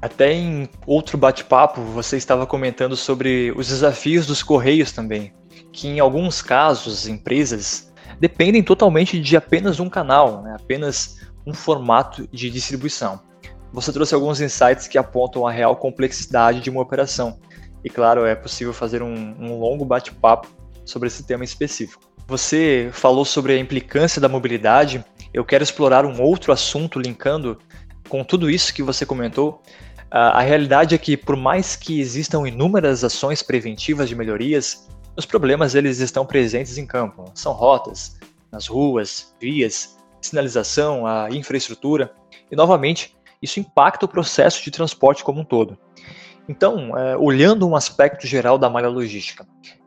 Até 0.01 0.33
em 0.33 0.69
outro 0.87 1.17
bate-papo, 1.17 1.81
você 1.81 2.17
estava 2.17 2.47
comentando 2.47 2.97
sobre 2.97 3.53
os 3.57 3.69
desafios 3.69 4.27
dos 4.27 4.43
correios 4.43 4.93
também, 4.93 5.33
que 5.73 5.87
em 5.87 6.01
alguns 6.01 6.43
casos, 6.43 7.07
empresas 7.07 7.93
dependem 8.19 8.63
totalmente 8.63 9.21
de 9.21 9.37
apenas 9.37 9.81
um 9.81 9.89
canal, 9.89 10.43
né? 10.43 10.57
apenas 10.61 11.19
um 11.47 11.55
formato 11.55 12.29
de 12.33 12.51
distribuição. 12.51 13.21
Você 13.73 13.93
trouxe 13.93 14.15
alguns 14.15 14.41
insights 14.41 14.87
que 14.87 14.99
apontam 14.99 15.47
a 15.47 15.51
real 15.51 15.77
complexidade 15.77 16.61
de 16.61 16.69
uma 16.69 16.83
operação. 16.83 17.39
E 17.85 17.89
claro, 17.89 18.25
é 18.25 18.35
possível 18.35 18.73
fazer 18.73 19.03
um, 19.03 19.35
um 19.41 19.59
longo 19.59 19.85
bate-papo 19.85 20.49
sobre 20.85 21.09
esse 21.09 21.25
tema 21.27 21.43
específico. 21.43 22.03
Você 22.27 22.91
falou 22.93 23.25
sobre 23.25 23.55
a 23.55 23.59
implicância 23.59 24.21
da 24.21 24.29
mobilidade. 24.29 25.05
Eu 25.33 25.45
quero 25.45 25.65
explorar 25.65 26.05
um 26.05 26.21
outro 26.21 26.53
assunto 26.53 26.99
linkando 26.99 27.59
com 28.09 28.23
tudo 28.23 28.51
isso 28.51 28.75
que 28.75 28.83
você 28.83 29.07
comentou, 29.07 29.63
a 30.15 30.43
realidade 30.43 30.95
é 30.95 30.99
que, 30.99 31.17
por 31.17 31.37
mais 31.37 31.75
que 31.75 31.99
existam 31.99 32.47
inúmeras 32.47 33.03
ações 33.03 33.43
preventivas 33.43 34.11
de 34.11 34.15
melhorias, 34.15 34.87
os 35.17 35.25
problemas 35.25 35.75
eles 35.75 36.01
estão 36.01 36.27
presentes 36.27 36.77
em 36.77 36.87
campo. 36.87 37.25
São 37.35 37.53
rotas, 37.55 38.19
nas 38.53 38.67
ruas, 38.67 39.35
vias, 39.41 39.97
sinalização, 40.21 41.07
a 41.07 41.29
infraestrutura, 41.31 42.13
e 42.51 42.55
novamente, 42.55 43.17
isso 43.41 43.59
impacta 43.59 44.05
o 44.05 44.09
processo 44.09 44.63
de 44.63 44.71
transporte 44.71 45.25
como 45.25 45.41
um 45.41 45.45
todo. 45.47 45.79
Então, 46.47 46.97
é, 46.99 47.17
olhando 47.17 47.67
um 47.67 47.75
aspecto 47.75 48.27
geral 48.27 48.59
da 48.59 48.69
malha 48.69 48.89
logística, 48.91 49.47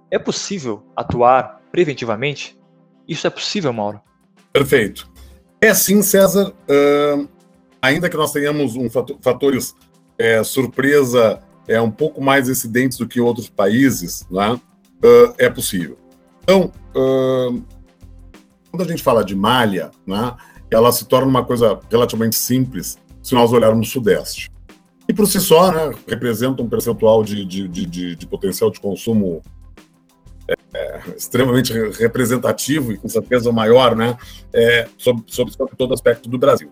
é 0.09 0.17
possível 0.17 0.87
atuar 0.95 1.61
preventivamente? 1.71 2.59
Isso 3.07 3.27
é 3.27 3.29
possível, 3.29 3.71
Mauro? 3.71 4.01
Perfeito. 4.51 5.07
É 5.61 5.73
sim, 5.73 6.01
César. 6.01 6.53
Uh, 6.69 7.27
ainda 7.81 8.09
que 8.09 8.17
nós 8.17 8.31
tenhamos 8.31 8.75
um 8.75 8.89
fator, 8.89 9.17
fatores 9.21 9.75
é, 10.17 10.43
surpresa 10.43 11.39
é 11.67 11.81
um 11.81 11.91
pouco 11.91 12.21
mais 12.21 12.47
incidentes 12.47 12.97
do 12.97 13.07
que 13.07 13.19
outros 13.19 13.49
países, 13.49 14.25
né? 14.29 14.53
Uh, 14.53 15.33
é 15.37 15.49
possível. 15.49 15.97
Então, 16.43 16.71
uh, 16.95 17.63
quando 18.71 18.83
a 18.83 18.87
gente 18.87 19.03
fala 19.03 19.23
de 19.23 19.35
malha, 19.35 19.91
né, 20.05 20.35
ela 20.69 20.91
se 20.91 21.05
torna 21.05 21.27
uma 21.27 21.43
coisa 21.43 21.79
relativamente 21.89 22.35
simples 22.35 22.97
se 23.21 23.33
nós 23.33 23.51
olharmos 23.51 23.87
o 23.87 23.91
Sudeste. 23.91 24.51
E 25.07 25.13
por 25.13 25.27
si 25.27 25.39
só, 25.39 25.71
né, 25.71 25.95
representa 26.07 26.61
um 26.61 26.69
percentual 26.69 27.23
de, 27.23 27.45
de, 27.45 27.67
de, 27.67 28.15
de 28.15 28.27
potencial 28.27 28.69
de 28.71 28.79
consumo 28.79 29.41
é, 30.75 30.99
extremamente 31.15 31.73
representativo 31.73 32.91
e 32.91 32.97
com 32.97 33.07
certeza 33.07 33.51
maior, 33.51 33.95
né, 33.95 34.17
é, 34.53 34.87
sobre, 34.97 35.23
sobre, 35.27 35.53
todo 35.77 35.93
aspecto 35.93 36.29
do 36.29 36.37
Brasil. 36.37 36.69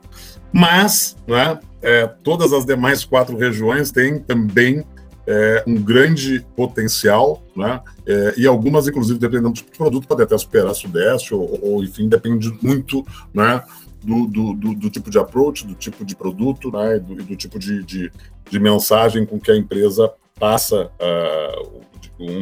Mas, 0.52 1.16
né, 1.28 1.60
é, 1.82 2.08
todas 2.08 2.52
as 2.52 2.66
demais 2.66 3.06
quatro 3.06 3.38
regiões 3.38 3.92
têm 3.92 4.20
também 4.20 4.86
é, 5.26 5.64
um 5.66 5.76
grande 5.76 6.46
potencial, 6.56 7.42
né, 7.56 7.82
é, 8.06 8.34
e 8.38 8.46
algumas, 8.46 8.88
inclusive, 8.88 9.18
dependendo 9.18 9.50
do 9.50 9.56
tipo 9.56 9.72
de 9.72 9.78
produto, 9.78 10.08
podem 10.08 10.26
até 10.26 10.38
superar 10.38 10.72
a 10.72 10.76
Sudeste, 10.76 11.34
ou, 11.34 11.60
ou 11.62 11.84
enfim, 11.84 12.10
depende 12.10 12.54
muito, 12.62 13.06
né, 13.34 13.64
do, 14.04 14.28
do, 14.28 14.54
do, 14.54 14.76
do, 14.76 14.90
tipo 14.90 15.10
de 15.10 15.18
approach, 15.18 15.66
do 15.66 15.76
tipo 15.76 16.04
de 16.04 16.16
produto, 16.16 16.70
né, 16.72 16.98
e 16.98 17.00
do, 17.00 17.16
do 17.16 17.36
tipo 17.38 17.58
de, 17.58 17.84
de, 17.84 18.12
de, 18.50 18.60
mensagem 18.60 19.26
com 19.26 19.40
que 19.40 19.50
a 19.50 19.56
empresa 19.56 20.12
passa 20.40 20.92
uh, 21.00 21.82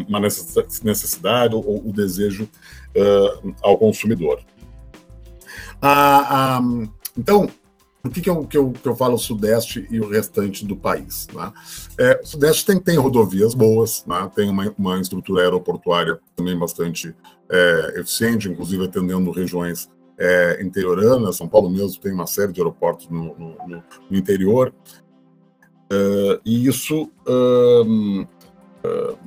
uma 0.08 0.20
necessidade 0.20 1.56
ou 1.56 1.88
o 1.88 1.94
desejo 1.94 2.44
uh, 2.44 3.54
ao 3.62 3.78
consumidor. 3.78 4.42
Ah, 5.82 6.62
então, 7.18 7.50
por 8.02 8.12
que, 8.12 8.22
que, 8.22 8.30
eu, 8.30 8.46
que, 8.46 8.58
eu, 8.58 8.72
que 8.72 8.88
eu 8.88 8.96
falo 8.96 9.18
Sudeste 9.18 9.88
e 9.92 10.00
o 10.00 10.10
restante 10.10 10.66
do 10.66 10.76
país? 10.76 11.28
Né? 11.34 11.52
É, 12.00 12.20
o 12.24 12.26
Sudeste 12.26 12.66
tem, 12.66 12.80
tem 12.80 12.98
rodovias 12.98 13.54
boas, 13.54 14.04
né? 14.08 14.30
tem 14.36 14.50
uma, 14.50 14.74
uma 14.78 15.00
estrutura 15.00 15.44
aeroportuária 15.44 16.20
também 16.36 16.58
bastante 16.58 17.16
é, 17.50 18.00
eficiente, 18.00 18.50
inclusive 18.50 18.86
atendendo 18.86 19.30
regiões 19.30 19.88
é, 20.18 20.64
interioranas. 20.64 21.38
São 21.38 21.48
Paulo 21.48 21.70
mesmo 21.70 22.02
tem 22.02 22.12
uma 22.12 22.26
série 22.26 22.52
de 22.52 22.60
aeroportos 22.60 23.08
no, 23.08 23.38
no, 23.38 23.84
no 24.10 24.18
interior. 24.18 24.74
Uh, 25.92 26.40
e 26.46 26.68
isso 26.68 27.12
uh, 27.28 28.22
uh, 28.22 29.18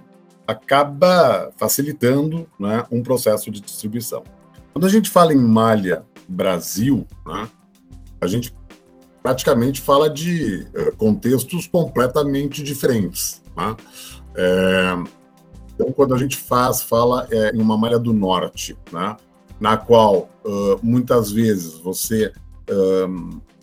acaba 0.47 1.52
facilitando 1.59 2.49
né, 2.59 2.87
um 2.90 3.02
processo 3.02 3.50
de 3.50 3.61
distribuição. 3.61 4.25
Quando 4.73 4.87
a 4.87 4.88
gente 4.88 5.11
fala 5.11 5.35
em 5.35 5.38
malha 5.38 6.06
Brasil, 6.26 7.06
né, 7.26 7.47
a 8.18 8.26
gente 8.26 8.54
praticamente 9.23 9.83
fala 9.83 10.09
de 10.09 10.66
uh, 10.75 10.97
contextos 10.97 11.66
completamente 11.66 12.62
diferentes. 12.62 13.42
Né? 13.54 13.76
É, 14.37 14.97
então, 15.75 15.92
quando 15.92 16.14
a 16.14 16.18
gente 16.18 16.37
faz, 16.37 16.80
fala 16.80 17.28
é, 17.30 17.54
em 17.54 17.61
uma 17.61 17.76
malha 17.76 17.99
do 17.99 18.12
norte, 18.12 18.76
né, 18.90 19.16
na 19.61 19.76
qual 19.76 20.28
muitas 20.83 21.30
vezes 21.30 21.75
você 21.78 22.33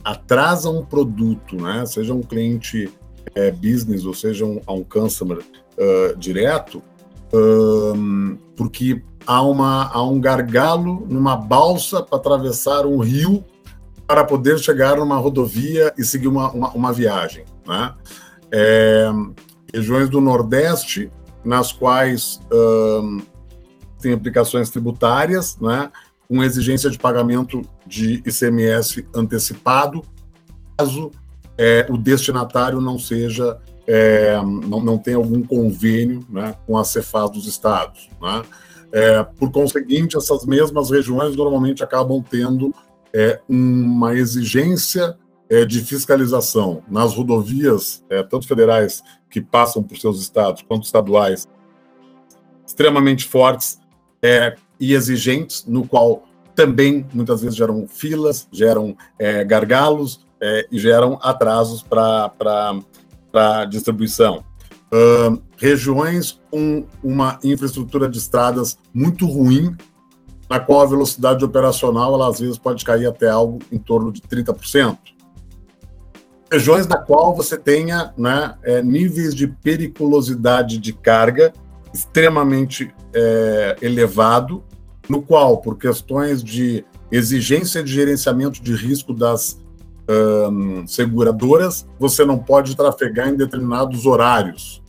atrasa 0.03 0.70
um 0.70 0.84
produto, 0.84 1.55
né, 1.55 1.86
seja 1.86 2.13
um 2.13 2.22
cliente 2.22 2.91
é, 3.36 3.51
business 3.51 4.05
ou 4.05 4.13
seja 4.13 4.46
um, 4.46 4.62
um 4.67 4.84
customer 4.84 5.39
uh, 5.39 6.17
direto, 6.17 6.81
um, 7.34 8.38
porque 8.55 9.01
há, 9.25 9.41
uma, 9.41 9.89
há 9.91 10.03
um 10.03 10.20
gargalo 10.20 11.05
numa 11.10 11.36
balsa 11.36 12.01
para 12.01 12.17
atravessar 12.17 12.86
um 12.86 13.00
rio 13.00 13.43
para 14.05 14.25
poder 14.25 14.60
chegar 14.60 14.98
numa 14.98 15.17
rodovia 15.17 15.93
e 15.98 16.03
seguir 16.03 16.27
uma, 16.27 16.51
uma, 16.51 16.70
uma 16.72 16.93
viagem. 16.93 17.46
Né? 17.65 17.93
É, 18.51 19.10
regiões 19.74 20.10
do 20.10 20.20
Nordeste, 20.20 21.10
nas 21.46 21.72
quais 21.72 22.39
um, 22.51 23.22
tem 24.01 24.13
aplicações 24.13 24.70
tributárias, 24.70 25.58
né, 25.60 25.89
com 26.31 26.41
exigência 26.41 26.89
de 26.89 26.97
pagamento 26.97 27.61
de 27.85 28.23
ICMS 28.25 29.05
antecipado, 29.13 30.01
caso 30.77 31.11
é, 31.57 31.85
o 31.89 31.97
destinatário 31.97 32.79
não 32.79 32.97
seja 32.97 33.59
é, 33.85 34.38
não, 34.41 34.79
não 34.79 34.97
tem 34.97 35.15
algum 35.15 35.43
convênio 35.43 36.25
né, 36.29 36.55
com 36.65 36.77
a 36.77 36.85
Cefaz 36.85 37.29
dos 37.31 37.47
estados. 37.47 38.09
Né? 38.21 38.43
É, 38.93 39.23
por 39.23 39.51
conseguinte, 39.51 40.15
essas 40.15 40.45
mesmas 40.45 40.89
regiões 40.89 41.35
normalmente 41.35 41.83
acabam 41.83 42.23
tendo 42.23 42.73
é, 43.13 43.41
uma 43.50 44.15
exigência 44.15 45.17
é, 45.50 45.65
de 45.65 45.81
fiscalização 45.81 46.81
nas 46.89 47.13
rodovias, 47.13 48.05
é, 48.09 48.23
tanto 48.23 48.47
federais 48.47 49.03
que 49.29 49.41
passam 49.41 49.83
por 49.83 49.97
seus 49.97 50.21
estados, 50.21 50.61
quanto 50.61 50.85
estaduais, 50.85 51.45
extremamente 52.65 53.27
fortes 53.27 53.81
e 54.81 54.93
exigentes, 54.93 55.63
no 55.65 55.88
qual 55.88 56.23
também 56.55 57.05
muitas 57.13 57.41
vezes 57.41 57.55
geram 57.55 57.88
filas, 57.88 58.47
geram 58.51 58.97
gargalos 59.47 60.25
e 60.69 60.77
geram 60.77 61.17
atrasos 61.21 61.81
para 61.81 62.29
para 63.31 63.65
distribuição. 63.65 64.43
Uh, 64.93 65.41
regiões 65.55 66.39
com 66.51 66.85
uma 67.01 67.39
infraestrutura 67.43 68.09
de 68.09 68.17
estradas 68.17 68.77
muito 68.93 69.25
ruim, 69.25 69.75
na 70.50 70.59
qual 70.59 70.81
a 70.81 70.85
velocidade 70.85 71.45
operacional 71.45 72.13
ela, 72.13 72.27
às 72.27 72.41
vezes 72.41 72.57
pode 72.57 72.83
cair 72.83 73.07
até 73.07 73.29
algo 73.29 73.59
em 73.71 73.77
torno 73.77 74.11
de 74.11 74.19
30%. 74.21 74.97
Regiões 76.51 76.85
na 76.88 76.97
qual 76.97 77.33
você 77.33 77.57
tenha 77.57 78.13
né, 78.17 78.55
é, 78.63 78.83
níveis 78.83 79.33
de 79.33 79.47
periculosidade 79.47 80.77
de 80.77 80.91
carga 80.91 81.53
extremamente 81.93 82.93
é, 83.13 83.77
elevado, 83.81 84.61
no 85.12 85.22
qual, 85.22 85.58
por 85.58 85.77
questões 85.77 86.41
de 86.41 86.86
exigência 87.12 87.84
de 87.84 87.91
gerenciamento 87.91 88.63
de 88.63 88.74
risco 88.74 89.13
das 89.13 89.60
um, 90.10 90.88
seguradoras, 90.88 91.86
você 92.00 92.24
não 92.24 92.39
pode 92.39 92.77
trafegar 92.77 93.27
em 93.27 93.36
determinados 93.36 94.06
horários. 94.06 94.82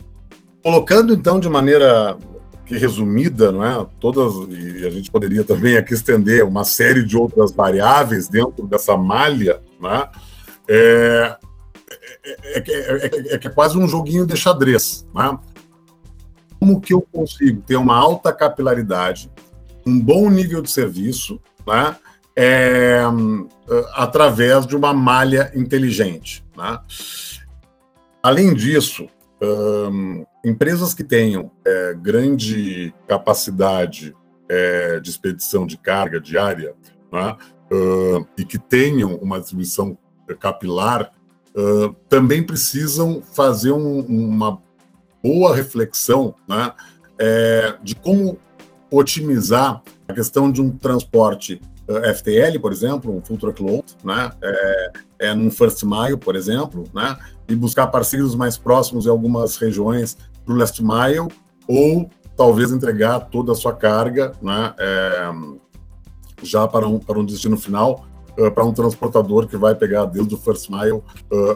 Colocando 0.63 1.13
então 1.13 1.41
de 1.41 1.49
maneira 1.49 2.17
que 2.65 2.79
resumida, 2.79 3.51
não 3.51 3.65
é? 3.65 3.85
Todas 3.99 4.33
e 4.49 4.87
a 4.87 4.91
gente 4.91 5.11
poderia 5.11 5.43
também 5.43 5.77
aqui 5.77 5.93
estender 5.93 6.45
uma 6.45 6.63
série 6.63 7.05
de 7.05 7.17
outras 7.17 7.51
variáveis 7.51 8.29
dentro 8.29 8.65
dessa 8.69 8.97
malha, 8.97 9.61
né? 9.81 10.09
É, 10.69 11.37
é, 12.25 12.59
é, 12.59 13.07
é, 13.07 13.35
é 13.35 13.49
quase 13.51 13.77
um 13.77 13.89
joguinho 13.89 14.25
de 14.25 14.37
xadrez, 14.37 15.05
né? 15.13 15.37
Como 16.61 16.81
que 16.81 16.95
eu 16.95 17.03
consigo 17.13 17.61
ter 17.63 17.75
uma 17.75 17.97
alta 17.97 18.33
capilaridade, 18.33 19.29
um 19.87 20.01
bom 20.01 20.31
nível 20.31 20.63
de 20.63 20.71
serviço 20.71 21.41
né, 21.67 21.97
é, 22.37 23.01
através 23.95 24.67
de 24.67 24.77
uma 24.77 24.93
malha 24.93 25.53
inteligente. 25.55 26.45
Né? 26.57 26.79
Além 28.23 28.55
disso, 28.55 29.09
empresas 30.45 30.95
que 30.95 31.05
tenham 31.05 31.51
é, 31.65 31.95
grande 31.95 32.95
capacidade 33.07 34.15
é, 34.49 35.01
de 35.01 35.11
expedição 35.11 35.67
de 35.67 35.77
carga 35.77 36.21
diária 36.21 36.75
né, 37.11 37.37
uh, 37.71 38.27
e 38.37 38.45
que 38.45 38.59
tenham 38.59 39.15
uma 39.17 39.39
distribuição 39.39 39.97
capilar, 40.41 41.13
uh, 41.55 41.95
também 42.09 42.43
precisam 42.43 43.23
fazer 43.23 43.73
um, 43.73 44.01
uma 44.01 44.61
boa 45.23 45.55
reflexão 45.55 46.35
né, 46.49 46.73
de 47.83 47.95
como 47.95 48.39
otimizar 48.93 49.83
a 50.07 50.13
questão 50.13 50.53
de 50.53 50.61
um 50.61 50.71
transporte 50.71 51.61
uh, 51.89 52.15
FTL, 52.15 52.61
por 52.61 52.71
exemplo, 52.71 53.17
um 53.17 53.23
full 53.23 53.39
truckload, 53.39 53.85
né, 54.05 54.31
é, 54.43 54.93
é 55.21 55.35
num 55.35 55.51
first 55.51 55.83
mile, 55.83 56.17
por 56.17 56.37
exemplo, 56.37 56.85
né, 56.95 57.17
e 57.49 57.57
buscar 57.57 57.87
parceiros 57.87 58.35
mais 58.35 58.59
próximos 58.59 59.07
em 59.07 59.09
algumas 59.09 59.57
regiões 59.57 60.17
para 60.45 60.55
o 60.55 60.57
last 60.57 60.83
mile, 60.83 61.29
ou 61.67 62.11
talvez 62.37 62.71
entregar 62.71 63.21
toda 63.21 63.53
a 63.53 63.55
sua 63.55 63.73
carga 63.73 64.33
né, 64.43 64.75
é, 64.79 65.31
já 66.43 66.69
para 66.69 66.87
um, 66.87 66.99
para 66.99 67.19
um 67.19 67.25
destino 67.25 67.57
final, 67.57 68.05
uh, 68.39 68.51
para 68.51 68.65
um 68.65 68.73
transportador 68.73 69.47
que 69.47 69.57
vai 69.57 69.75
pegar 69.75 70.05
desde 70.07 70.35
o 70.35 70.39
first 70.39 70.69
mile 70.69 70.93
uh, 70.93 71.03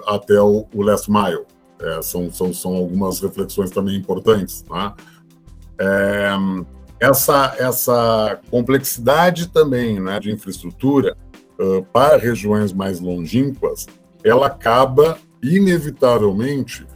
até 0.06 0.40
o, 0.40 0.66
o, 0.74 0.82
last 0.82 1.10
mile. 1.10 1.44
É, 1.78 2.00
são, 2.00 2.32
são, 2.32 2.54
são 2.54 2.74
algumas 2.74 3.20
reflexões 3.20 3.70
também 3.70 3.96
importantes. 3.96 4.64
Né? 4.70 4.94
É, 5.78 6.30
essa, 7.00 7.54
essa 7.58 8.40
complexidade 8.50 9.48
também 9.48 10.00
né, 10.00 10.18
de 10.18 10.30
infraestrutura 10.30 11.16
uh, 11.58 11.82
para 11.92 12.16
regiões 12.16 12.72
mais 12.72 13.00
longínquas, 13.00 13.86
ela 14.24 14.46
acaba 14.46 15.18
inevitavelmente 15.42 16.86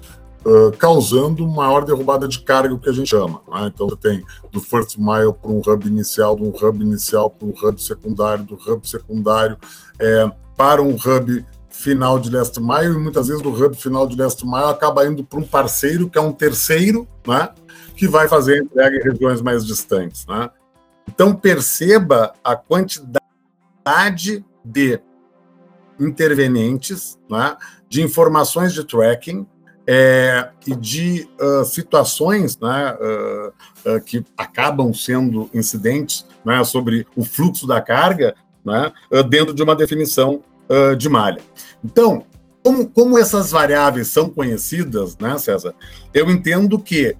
uh, 0.45 0.73
causando 0.79 1.47
maior 1.47 1.85
derrubada 1.85 2.27
de 2.27 2.41
carga, 2.41 2.75
o 2.75 2.79
que 2.79 2.89
a 2.89 2.93
gente 2.93 3.11
chama. 3.11 3.41
Né? 3.49 3.71
Então, 3.75 3.89
você 3.89 3.97
tem 3.97 4.25
do 4.51 4.61
first 4.61 4.97
mile 4.97 5.33
para 5.41 5.51
um 5.51 5.61
hub 5.61 5.87
inicial, 5.87 6.35
do 6.35 6.49
hub 6.49 6.83
inicial 6.83 7.31
para 7.31 7.47
um 7.47 7.53
hub 7.53 7.83
secundário, 7.83 8.45
do 8.45 8.55
hub 8.55 8.89
secundário 8.89 9.57
é, 9.99 10.31
para 10.57 10.83
um 10.83 10.95
hub 10.95 11.45
final 11.71 12.19
de 12.19 12.31
last 12.31 12.61
mile, 12.61 12.95
e 12.95 12.99
muitas 12.99 13.29
vezes 13.29 13.43
do 13.43 13.51
hub 13.51 13.75
final 13.75 14.07
de 14.07 14.15
last 14.15 14.45
mile 14.45 14.65
acaba 14.65 15.07
indo 15.07 15.25
para 15.25 15.39
um 15.39 15.45
parceiro, 15.45 16.11
que 16.11 16.19
é 16.19 16.21
um 16.21 16.33
terceiro, 16.33 17.09
né? 17.27 17.49
Que 18.01 18.09
vai 18.09 18.27
fazer 18.27 18.55
a 18.55 18.59
entrega 18.65 18.97
em 18.97 19.03
regiões 19.03 19.43
mais 19.43 19.67
distantes. 19.67 20.25
Né? 20.27 20.49
Então, 21.07 21.35
perceba 21.35 22.33
a 22.43 22.57
quantidade 22.57 23.21
de 24.65 24.99
intervenientes, 26.01 27.19
né? 27.29 27.59
de 27.91 28.01
informações 28.01 28.73
de 28.73 28.85
tracking, 28.85 29.47
é, 29.87 30.49
e 30.67 30.75
de 30.75 31.29
uh, 31.41 31.65
situações 31.65 32.57
né, 32.59 32.95
uh, 32.95 33.49
uh, 33.91 34.01
que 34.03 34.25
acabam 34.37 34.95
sendo 34.95 35.51
incidentes 35.53 36.25
né, 36.45 36.63
sobre 36.63 37.07
o 37.17 37.25
fluxo 37.25 37.67
da 37.67 37.81
carga 37.81 38.35
né, 38.65 38.93
dentro 39.29 39.53
de 39.53 39.63
uma 39.63 39.75
definição 39.75 40.43
de 40.97 41.09
malha. 41.09 41.41
Então, 41.85 42.25
como, 42.63 42.89
como, 42.89 43.19
essas 43.19 43.51
variáveis 43.51 44.07
são 44.07 44.31
conhecidas, 44.31 45.19
né, 45.19 45.37
César, 45.39 45.75
eu 46.15 46.31
entendo 46.31 46.79
que 46.79 47.17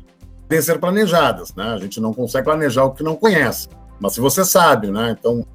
devem 0.51 0.63
ser 0.63 0.81
planejadas. 0.81 1.55
Né? 1.55 1.65
A 1.65 1.79
gente 1.79 2.01
não 2.01 2.13
consegue 2.13 2.45
planejar 2.45 2.85
o 2.85 2.91
que 2.91 3.05
não 3.05 3.15
conhece. 3.15 3.69
Mas 4.01 4.15
se 4.15 4.21
você 4.21 4.45
sabe, 4.45 4.91
né, 4.91 5.17
então, 5.19 5.47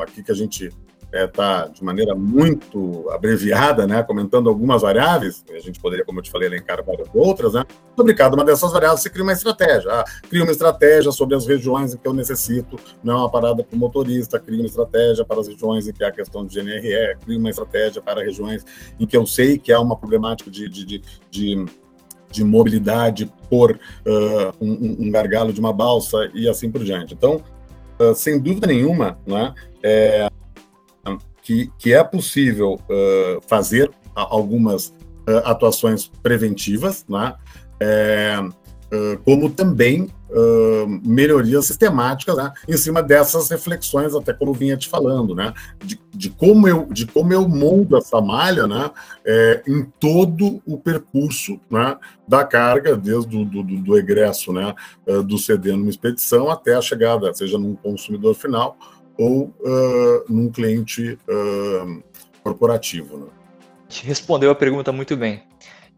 aqui 0.00 0.22
que 0.22 0.32
a 0.32 0.34
gente 0.34 0.72
está 1.12 1.18
é, 1.18 1.26
tá 1.26 1.66
de 1.66 1.82
maneira 1.82 2.14
muito 2.14 3.10
abreviada, 3.10 3.86
né, 3.86 4.02
comentando 4.02 4.48
algumas 4.48 4.82
variáveis, 4.82 5.44
a 5.50 5.58
gente 5.58 5.80
poderia, 5.80 6.04
como 6.04 6.20
eu 6.20 6.22
te 6.22 6.30
falei, 6.30 6.48
elencar 6.48 6.82
várias 6.84 7.08
outras, 7.12 7.54
né, 7.54 7.64
sobre 7.96 8.14
cada 8.14 8.36
uma 8.36 8.44
dessas 8.44 8.70
variáveis 8.72 9.00
você 9.00 9.10
cria 9.10 9.24
uma 9.24 9.32
estratégia. 9.32 9.90
Ah, 9.90 10.04
cria 10.28 10.44
uma 10.44 10.52
estratégia 10.52 11.10
sobre 11.10 11.34
as 11.34 11.44
regiões 11.44 11.92
em 11.92 11.96
que 11.96 12.06
eu 12.06 12.14
necessito, 12.14 12.78
não 13.02 13.14
é 13.14 13.16
uma 13.16 13.30
parada 13.30 13.64
para 13.64 13.74
o 13.74 13.78
motorista, 13.78 14.38
cria 14.38 14.60
uma 14.60 14.66
estratégia 14.66 15.24
para 15.24 15.40
as 15.40 15.48
regiões 15.48 15.88
em 15.88 15.92
que 15.92 16.04
há 16.04 16.12
questão 16.12 16.46
de 16.46 16.60
GNRE, 16.60 17.16
cria 17.24 17.38
uma 17.38 17.50
estratégia 17.50 18.00
para 18.00 18.22
regiões 18.22 18.64
em 19.00 19.06
que 19.06 19.16
eu 19.16 19.26
sei 19.26 19.58
que 19.58 19.72
há 19.72 19.80
uma 19.80 19.96
problemática 19.96 20.50
de, 20.50 20.68
de, 20.68 20.84
de, 20.84 21.02
de 21.30 21.66
de 22.30 22.44
mobilidade 22.44 23.30
por 23.48 23.72
uh, 23.72 24.54
um, 24.60 25.06
um, 25.06 25.10
gargalo 25.10 25.52
de 25.52 25.60
uma 25.60 25.72
balsa 25.72 26.30
e 26.34 26.48
assim 26.48 26.70
por 26.70 26.84
diante. 26.84 27.14
Então, 27.14 27.42
uh, 27.98 28.14
sem 28.14 28.38
dúvida 28.38 28.66
nenhuma, 28.66 29.18
né, 29.26 29.54
é, 29.82 30.28
que, 31.42 31.70
que 31.78 31.94
é 31.94 32.04
possível 32.04 32.74
uh, 32.74 33.40
fazer 33.46 33.90
algumas 34.14 34.92
atuações 35.44 36.10
preventivas, 36.22 37.04
né? 37.08 37.34
É, 37.80 38.38
uh, 38.40 38.67
como 39.24 39.50
também 39.50 40.08
melhorias 41.02 41.66
sistemáticas 41.66 42.36
né? 42.36 42.52
em 42.68 42.76
cima 42.76 43.02
dessas 43.02 43.48
reflexões, 43.48 44.14
até 44.14 44.32
como 44.32 44.52
vinha 44.52 44.76
te 44.76 44.86
falando, 44.86 45.34
né? 45.34 45.54
de, 45.82 45.98
de, 46.12 46.28
como, 46.28 46.68
eu, 46.68 46.86
de 46.90 47.06
como 47.06 47.32
eu 47.32 47.48
moldo 47.48 47.96
essa 47.96 48.20
malha 48.20 48.66
né? 48.66 48.90
É, 49.24 49.62
em 49.66 49.84
todo 49.98 50.62
o 50.66 50.78
percurso 50.78 51.58
né? 51.70 51.96
da 52.26 52.44
carga, 52.44 52.94
desde 52.94 53.36
o 53.36 53.44
do, 53.44 53.62
do, 53.62 53.76
do 53.78 53.98
egresso 53.98 54.52
né? 54.52 54.74
do 55.24 55.38
CD 55.38 55.72
numa 55.72 55.90
expedição 55.90 56.50
até 56.50 56.74
a 56.74 56.82
chegada, 56.82 57.32
seja 57.32 57.58
num 57.58 57.74
consumidor 57.74 58.34
final 58.34 58.76
ou 59.18 59.52
uh, 59.60 60.24
num 60.28 60.50
cliente 60.50 61.18
uh, 61.28 62.02
corporativo. 62.42 63.18
Né? 63.18 63.26
Respondeu 64.04 64.50
a 64.50 64.54
pergunta 64.54 64.92
muito 64.92 65.16
bem. 65.16 65.42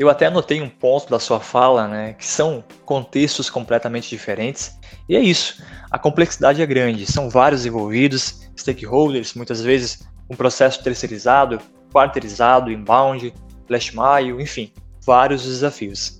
Eu 0.01 0.09
até 0.09 0.25
anotei 0.25 0.63
um 0.63 0.69
ponto 0.71 1.11
da 1.11 1.21
sua 1.21 1.41
fala, 1.41 1.87
né, 1.87 2.15
que 2.15 2.27
são 2.27 2.65
contextos 2.87 3.51
completamente 3.51 4.09
diferentes, 4.09 4.75
e 5.07 5.15
é 5.15 5.21
isso. 5.21 5.63
A 5.91 5.99
complexidade 5.99 6.63
é 6.63 6.65
grande, 6.65 7.05
são 7.05 7.29
vários 7.29 7.67
envolvidos, 7.67 8.49
stakeholders, 8.57 9.35
muitas 9.35 9.61
vezes 9.61 10.09
um 10.31 10.35
processo 10.35 10.83
terceirizado, 10.83 11.61
quarteirizado, 11.93 12.73
inbound, 12.73 13.35
last 13.69 13.95
mile, 13.95 14.43
enfim, 14.43 14.73
vários 15.05 15.43
desafios. 15.43 16.19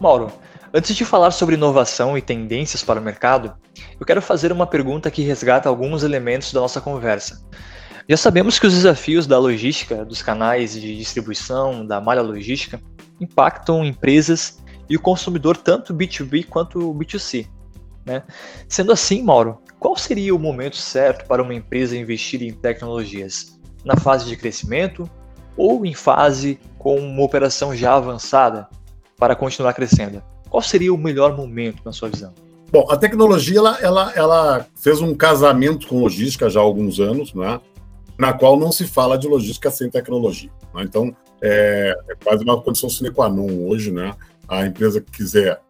Mauro, 0.00 0.32
antes 0.74 0.96
de 0.96 1.04
falar 1.04 1.30
sobre 1.30 1.54
inovação 1.54 2.18
e 2.18 2.20
tendências 2.20 2.82
para 2.82 2.98
o 2.98 3.04
mercado, 3.04 3.56
eu 4.00 4.04
quero 4.04 4.20
fazer 4.20 4.50
uma 4.50 4.66
pergunta 4.66 5.08
que 5.08 5.22
resgata 5.22 5.68
alguns 5.68 6.02
elementos 6.02 6.52
da 6.52 6.60
nossa 6.60 6.80
conversa. 6.80 7.46
Já 8.06 8.18
sabemos 8.18 8.58
que 8.58 8.66
os 8.66 8.74
desafios 8.74 9.26
da 9.26 9.38
logística, 9.38 10.04
dos 10.04 10.20
canais 10.20 10.74
de 10.74 10.96
distribuição, 10.96 11.86
da 11.86 12.00
malha 12.00 12.20
logística, 12.20 12.80
impactam 13.18 13.84
empresas 13.84 14.62
e 14.88 14.96
o 14.96 15.00
consumidor 15.00 15.56
tanto 15.56 15.94
B2B 15.94 16.46
quanto 16.46 16.92
B2C. 16.94 17.46
Né? 18.04 18.22
Sendo 18.68 18.92
assim, 18.92 19.22
Mauro, 19.22 19.58
qual 19.78 19.96
seria 19.96 20.34
o 20.34 20.38
momento 20.38 20.76
certo 20.76 21.26
para 21.26 21.42
uma 21.42 21.54
empresa 21.54 21.96
investir 21.96 22.42
em 22.42 22.52
tecnologias? 22.52 23.58
Na 23.84 23.96
fase 23.96 24.26
de 24.26 24.36
crescimento 24.36 25.08
ou 25.56 25.86
em 25.86 25.94
fase 25.94 26.58
com 26.78 26.96
uma 26.96 27.22
operação 27.22 27.74
já 27.74 27.94
avançada 27.94 28.68
para 29.16 29.34
continuar 29.34 29.72
crescendo? 29.72 30.22
Qual 30.50 30.62
seria 30.62 30.92
o 30.92 30.98
melhor 30.98 31.34
momento 31.34 31.80
na 31.84 31.92
sua 31.92 32.10
visão? 32.10 32.34
Bom, 32.70 32.86
a 32.90 32.96
tecnologia 32.96 33.58
ela, 33.58 33.78
ela, 33.80 34.12
ela 34.14 34.66
fez 34.76 35.00
um 35.00 35.14
casamento 35.14 35.86
com 35.86 36.02
logística 36.02 36.50
já 36.50 36.60
há 36.60 36.62
alguns 36.62 37.00
anos, 37.00 37.32
né? 37.32 37.60
Na 38.18 38.32
qual 38.32 38.58
não 38.58 38.70
se 38.70 38.86
fala 38.86 39.18
de 39.18 39.26
logística 39.26 39.70
sem 39.70 39.90
tecnologia. 39.90 40.50
Né? 40.74 40.82
Então, 40.82 41.14
é, 41.42 41.96
é, 42.08 42.14
quase 42.22 42.44
uma 42.44 42.60
condição 42.60 42.88
sine 42.88 43.10
qua 43.10 43.28
non 43.28 43.66
hoje, 43.66 43.90
né? 43.90 44.14
A 44.48 44.66
empresa 44.66 45.00
que 45.00 45.10
quiser 45.10 45.60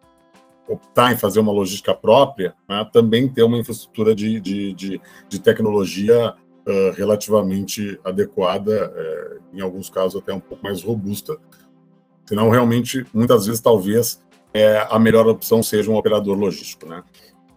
optar 0.67 1.13
em 1.13 1.17
fazer 1.17 1.39
uma 1.39 1.51
logística 1.51 1.93
própria, 1.93 2.55
né? 2.67 2.87
também 2.91 3.27
ter 3.27 3.43
uma 3.43 3.57
infraestrutura 3.57 4.15
de, 4.15 4.39
de, 4.39 4.73
de, 4.73 5.01
de 5.29 5.39
tecnologia 5.39 6.33
uh, 6.33 6.91
relativamente 6.95 7.99
adequada, 8.03 8.91
uh, 8.91 9.57
em 9.57 9.61
alguns 9.61 9.89
casos 9.89 10.21
até 10.21 10.33
um 10.33 10.39
pouco 10.39 10.63
mais 10.63 10.81
robusta. 10.81 11.37
Senão, 12.25 12.49
realmente, 12.49 13.05
muitas 13.13 13.45
vezes, 13.45 13.61
talvez, 13.61 14.19
é, 14.53 14.87
a 14.89 14.97
melhor 14.97 15.27
opção 15.27 15.61
seja 15.61 15.91
um 15.91 15.95
operador 15.95 16.37
logístico. 16.37 16.87
Né? 16.87 17.03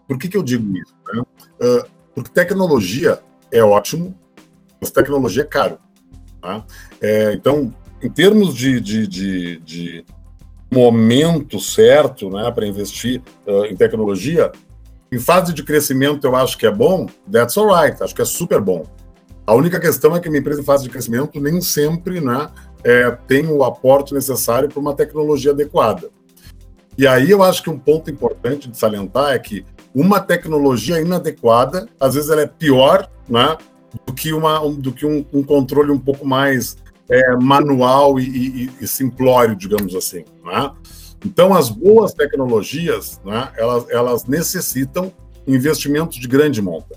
Por 0.07 0.17
que, 0.19 0.27
que 0.27 0.37
eu 0.37 0.43
digo 0.43 0.77
isso? 0.77 0.93
Né? 1.11 1.21
Uh, 1.21 1.89
porque 2.13 2.31
tecnologia 2.31 3.19
é 3.51 3.63
ótimo, 3.63 4.18
mas 4.79 4.91
tecnologia 4.91 5.43
é 5.43 5.45
caro. 5.45 5.79
Tá? 6.41 6.63
É, 7.01 7.33
então, 7.33 7.73
em 8.01 8.09
termos 8.09 8.53
de, 8.55 8.79
de, 8.79 9.07
de, 9.07 9.59
de 9.59 10.05
momento 10.71 11.59
certo 11.59 12.29
né, 12.29 12.49
para 12.51 12.65
investir 12.65 13.21
uh, 13.45 13.65
em 13.65 13.75
tecnologia, 13.75 14.51
em 15.11 15.19
fase 15.19 15.53
de 15.53 15.63
crescimento 15.63 16.25
eu 16.25 16.35
acho 16.35 16.57
que 16.57 16.65
é 16.65 16.71
bom, 16.71 17.07
that's 17.31 17.57
alright, 17.57 18.01
acho 18.01 18.15
que 18.15 18.21
é 18.21 18.25
super 18.25 18.61
bom. 18.61 18.85
A 19.45 19.53
única 19.55 19.79
questão 19.79 20.15
é 20.15 20.19
que 20.19 20.29
minha 20.29 20.39
empresa 20.39 20.61
em 20.61 20.63
fase 20.63 20.83
de 20.83 20.89
crescimento 20.89 21.39
nem 21.41 21.59
sempre 21.59 22.21
né, 22.21 22.49
é, 22.83 23.09
tem 23.27 23.47
o 23.47 23.63
aporte 23.63 24.13
necessário 24.13 24.69
para 24.69 24.79
uma 24.79 24.93
tecnologia 24.93 25.51
adequada. 25.51 26.09
E 26.97 27.07
aí 27.07 27.31
eu 27.31 27.41
acho 27.41 27.63
que 27.63 27.69
um 27.69 27.79
ponto 27.79 28.11
importante 28.11 28.69
de 28.69 28.77
salientar 28.77 29.31
é 29.33 29.39
que 29.39 29.65
uma 29.95 30.19
tecnologia 30.19 31.01
inadequada, 31.01 31.87
às 31.99 32.13
vezes 32.13 32.29
ela 32.29 32.41
é 32.41 32.47
pior, 32.47 33.09
né? 33.27 33.57
Do 34.05 34.13
que, 34.13 34.33
uma, 34.33 34.59
do 34.71 34.91
que 34.91 35.05
um, 35.05 35.25
um 35.33 35.41
controle 35.41 35.91
um 35.91 35.99
pouco 35.99 36.25
mais 36.25 36.77
é, 37.09 37.35
manual 37.35 38.19
e, 38.19 38.23
e, 38.23 38.71
e, 38.81 38.87
simplório, 38.87 39.55
digamos 39.55 39.95
assim. 39.95 40.23
Né? 40.45 40.71
Então, 41.25 41.53
as 41.53 41.69
boas 41.69 42.13
tecnologias, 42.13 43.19
né, 43.25 43.51
elas, 43.57 43.89
elas 43.89 44.25
necessitam 44.25 45.11
investimentos 45.47 46.17
de 46.17 46.27
grande 46.27 46.61
monta. 46.61 46.95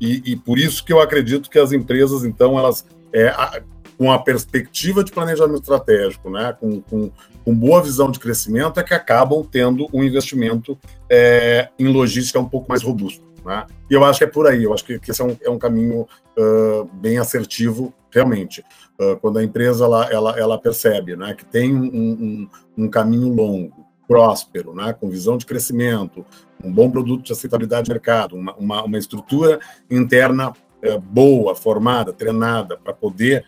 E, 0.00 0.32
e, 0.32 0.36
por 0.36 0.58
isso 0.58 0.84
que 0.84 0.92
eu 0.92 1.00
acredito 1.00 1.48
que 1.48 1.58
as 1.58 1.72
empresas, 1.72 2.24
então, 2.24 2.58
elas, 2.58 2.84
é, 3.12 3.28
a, 3.28 3.62
com 3.96 4.12
a 4.12 4.18
perspectiva 4.18 5.02
de 5.02 5.10
planejamento 5.10 5.62
estratégico, 5.62 6.28
né, 6.28 6.54
com, 6.60 6.82
com, 6.82 7.10
com, 7.44 7.54
boa 7.54 7.82
visão 7.82 8.10
de 8.10 8.18
crescimento, 8.18 8.78
é 8.78 8.82
que 8.82 8.92
acabam 8.92 9.42
tendo 9.42 9.88
um 9.92 10.04
investimento 10.04 10.78
é, 11.08 11.70
em 11.78 11.88
logística 11.88 12.38
um 12.38 12.48
pouco 12.48 12.68
mais 12.68 12.82
robusto. 12.82 13.24
Né? 13.46 13.64
E 13.88 13.94
eu 13.94 14.04
acho 14.04 14.18
que 14.18 14.24
é 14.24 14.26
por 14.26 14.48
aí, 14.48 14.64
eu 14.64 14.74
acho 14.74 14.84
que, 14.84 14.98
que 14.98 15.12
esse 15.12 15.22
é 15.22 15.24
um, 15.24 15.36
é 15.40 15.48
um 15.48 15.56
caminho 15.56 16.00
uh, 16.36 16.84
bem 16.94 17.16
assertivo, 17.16 17.94
realmente. 18.10 18.64
Uh, 18.98 19.16
quando 19.20 19.38
a 19.38 19.44
empresa 19.44 19.84
ela, 19.84 20.04
ela, 20.10 20.36
ela 20.36 20.58
percebe 20.58 21.14
né, 21.14 21.32
que 21.32 21.44
tem 21.44 21.72
um, 21.72 21.84
um, 21.86 22.48
um, 22.76 22.88
caminho 22.88 23.32
longo, 23.32 23.86
próspero, 24.08 24.74
né, 24.74 24.92
com 24.92 25.08
visão 25.08 25.38
de 25.38 25.46
crescimento, 25.46 26.26
um 26.62 26.72
bom 26.72 26.90
produto 26.90 27.22
de 27.22 27.32
aceitabilidade 27.32 27.84
de 27.84 27.92
mercado, 27.92 28.34
uma, 28.34 28.52
uma, 28.56 28.82
uma 28.82 28.98
estrutura 28.98 29.60
interna 29.88 30.50
uh, 30.50 31.00
boa, 31.00 31.54
formada, 31.54 32.12
treinada, 32.12 32.76
para 32.76 32.92
poder 32.92 33.46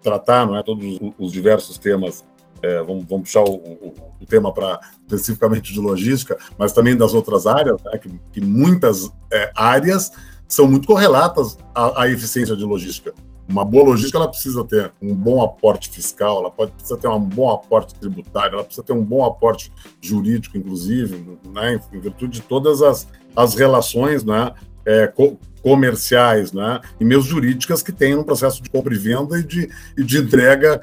tratar 0.00 0.46
não 0.46 0.56
é, 0.56 0.62
todos 0.62 0.98
os, 0.98 1.12
os 1.18 1.30
diversos 1.30 1.76
temas 1.76 2.24
é, 2.64 2.82
vamos, 2.82 3.04
vamos, 3.04 3.28
puxar 3.28 3.44
o, 3.44 3.54
o, 3.54 4.26
tema 4.26 4.52
para 4.52 4.80
especificamente 5.02 5.72
de 5.72 5.78
logística, 5.78 6.38
mas 6.58 6.72
também 6.72 6.96
das 6.96 7.12
outras 7.12 7.46
áreas, 7.46 7.82
né, 7.82 7.98
que, 7.98 8.10
que, 8.32 8.40
muitas 8.40 9.12
é, 9.30 9.52
áreas 9.54 10.10
são 10.48 10.66
muito 10.66 10.86
correlatas 10.86 11.58
à, 11.74 12.02
à, 12.02 12.08
eficiência 12.08 12.56
de 12.56 12.64
logística. 12.64 13.12
Uma 13.46 13.66
boa 13.66 13.84
logística 13.84 14.16
ela 14.16 14.28
precisa 14.28 14.64
ter 14.64 14.90
um 15.02 15.14
bom 15.14 15.42
aporte 15.42 15.90
fiscal, 15.90 16.38
ela 16.38 16.50
pode, 16.50 16.72
precisa 16.72 16.96
ter 16.96 17.08
um 17.08 17.20
bom 17.20 17.50
aporte 17.50 17.94
tributário, 17.96 18.54
ela 18.54 18.64
precisa 18.64 18.82
ter 18.82 18.94
um 18.94 19.04
bom 19.04 19.22
aporte 19.26 19.70
jurídico, 20.00 20.56
inclusive, 20.56 21.38
né, 21.52 21.78
em 21.92 22.00
virtude 22.00 22.40
de 22.40 22.42
todas 22.42 22.80
as, 22.80 23.06
as 23.36 23.54
relações 23.54 24.24
né, 24.24 24.54
é, 24.86 25.06
co 25.06 25.38
comerciais 25.62 26.52
né, 26.52 26.78
e 27.00 27.04
mesmo 27.06 27.22
jurídicas 27.22 27.82
que 27.82 27.90
tem 27.90 28.14
no 28.14 28.22
processo 28.22 28.62
de 28.62 28.68
compra 28.68 28.92
e 28.92 28.98
venda 28.98 29.38
e 29.38 29.42
de, 29.42 29.70
e 29.96 30.04
de 30.04 30.18
entrega 30.18 30.82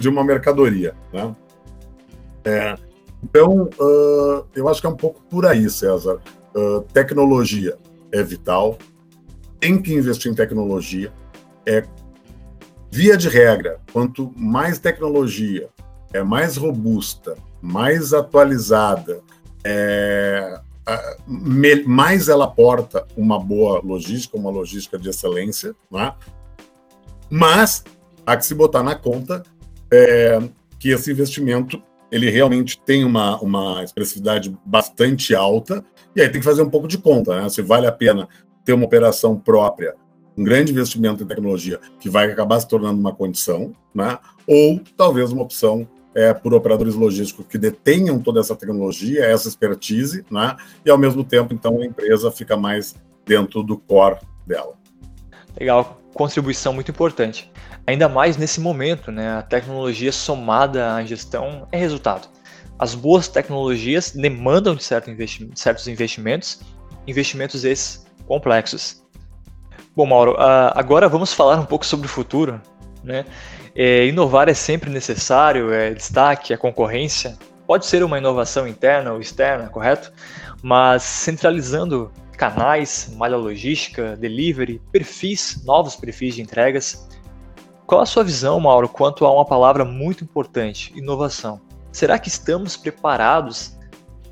de 0.00 0.08
uma 0.08 0.24
mercadoria. 0.24 0.94
Né? 1.12 1.36
É, 2.44 2.74
então, 3.22 3.68
uh, 3.78 4.44
eu 4.54 4.68
acho 4.68 4.80
que 4.80 4.86
é 4.86 4.90
um 4.90 4.96
pouco 4.96 5.22
por 5.30 5.46
aí, 5.46 5.70
César. 5.70 6.18
Uh, 6.54 6.80
tecnologia 6.92 7.76
é 8.10 8.20
vital, 8.20 8.78
tem 9.60 9.80
que 9.80 9.94
investir 9.94 10.30
em 10.30 10.34
tecnologia. 10.34 11.12
É 11.64 11.84
via 12.90 13.16
de 13.16 13.28
regra, 13.28 13.78
quanto 13.92 14.32
mais 14.36 14.78
tecnologia 14.78 15.68
é 16.12 16.22
mais 16.22 16.56
robusta, 16.56 17.36
mais 17.60 18.14
atualizada, 18.14 19.20
é, 19.64 20.60
mais 21.84 22.28
ela 22.28 22.44
aporta 22.44 23.06
uma 23.16 23.38
boa 23.38 23.80
logística, 23.82 24.36
uma 24.36 24.50
logística 24.50 24.98
de 24.98 25.08
excelência, 25.08 25.74
né? 25.90 26.14
mas 27.28 27.84
há 28.24 28.36
que 28.36 28.46
se 28.46 28.54
botar 28.54 28.82
na 28.82 28.94
conta 28.94 29.42
é, 29.92 30.38
que 30.78 30.90
esse 30.90 31.10
investimento 31.10 31.82
ele 32.10 32.30
realmente 32.30 32.80
tem 32.80 33.04
uma, 33.04 33.38
uma 33.40 33.82
expressividade 33.82 34.56
bastante 34.64 35.34
alta, 35.34 35.84
e 36.14 36.20
aí 36.20 36.28
tem 36.28 36.40
que 36.40 36.46
fazer 36.46 36.62
um 36.62 36.70
pouco 36.70 36.86
de 36.86 36.98
conta, 36.98 37.42
né? 37.42 37.48
Se 37.48 37.60
vale 37.60 37.86
a 37.86 37.92
pena 37.92 38.28
ter 38.64 38.72
uma 38.72 38.86
operação 38.86 39.36
própria, 39.36 39.94
um 40.36 40.44
grande 40.44 40.72
investimento 40.72 41.22
em 41.22 41.26
tecnologia 41.26 41.80
que 41.98 42.08
vai 42.08 42.30
acabar 42.30 42.60
se 42.60 42.68
tornando 42.68 42.98
uma 42.98 43.14
condição, 43.14 43.72
né? 43.94 44.18
Ou 44.46 44.80
talvez 44.96 45.32
uma 45.32 45.42
opção 45.42 45.86
é, 46.16 46.32
por 46.32 46.54
operadores 46.54 46.94
logísticos 46.94 47.44
que 47.46 47.58
detenham 47.58 48.18
toda 48.18 48.40
essa 48.40 48.56
tecnologia, 48.56 49.22
essa 49.26 49.46
expertise, 49.48 50.24
né? 50.30 50.56
E 50.82 50.88
ao 50.88 50.96
mesmo 50.96 51.22
tempo, 51.22 51.52
então, 51.52 51.78
a 51.78 51.84
empresa 51.84 52.30
fica 52.30 52.56
mais 52.56 52.96
dentro 53.26 53.62
do 53.62 53.76
core 53.76 54.16
dela. 54.46 54.72
Legal, 55.60 56.00
contribuição 56.14 56.72
muito 56.72 56.90
importante. 56.90 57.52
Ainda 57.86 58.08
mais 58.08 58.38
nesse 58.38 58.60
momento, 58.60 59.12
né? 59.12 59.36
A 59.36 59.42
tecnologia 59.42 60.10
somada 60.10 60.94
à 60.94 61.04
gestão 61.04 61.68
é 61.70 61.76
resultado. 61.76 62.28
As 62.78 62.94
boas 62.94 63.28
tecnologias 63.28 64.12
demandam 64.12 64.74
de 64.74 64.82
certo 64.82 65.10
investi 65.10 65.50
certos 65.54 65.86
investimentos, 65.86 66.60
investimentos 67.06 67.62
esses 67.62 68.06
complexos. 68.26 69.04
Bom, 69.94 70.06
Mauro, 70.06 70.32
uh, 70.32 70.72
agora 70.74 71.10
vamos 71.10 71.34
falar 71.34 71.60
um 71.60 71.66
pouco 71.66 71.84
sobre 71.84 72.06
o 72.06 72.08
futuro. 72.08 72.58
Né? 73.04 73.24
É, 73.76 74.06
inovar 74.06 74.48
é 74.48 74.54
sempre 74.54 74.88
necessário, 74.88 75.70
é 75.70 75.92
destaque, 75.92 76.54
é 76.54 76.56
concorrência. 76.56 77.36
Pode 77.66 77.84
ser 77.84 78.02
uma 78.02 78.16
inovação 78.16 78.66
interna 78.66 79.12
ou 79.12 79.20
externa, 79.20 79.68
correto? 79.68 80.10
Mas 80.62 81.02
centralizando 81.02 82.10
canais, 82.38 83.10
malha 83.16 83.36
logística, 83.36 84.16
delivery, 84.16 84.80
perfis, 84.90 85.62
novos 85.64 85.94
perfis 85.94 86.36
de 86.36 86.42
entregas, 86.42 87.06
qual 87.86 88.00
a 88.00 88.06
sua 88.06 88.24
visão, 88.24 88.58
Mauro, 88.58 88.88
quanto 88.88 89.24
a 89.24 89.32
uma 89.32 89.44
palavra 89.44 89.84
muito 89.84 90.24
importante, 90.24 90.92
inovação? 90.96 91.60
Será 91.92 92.18
que 92.18 92.28
estamos 92.28 92.76
preparados 92.76 93.76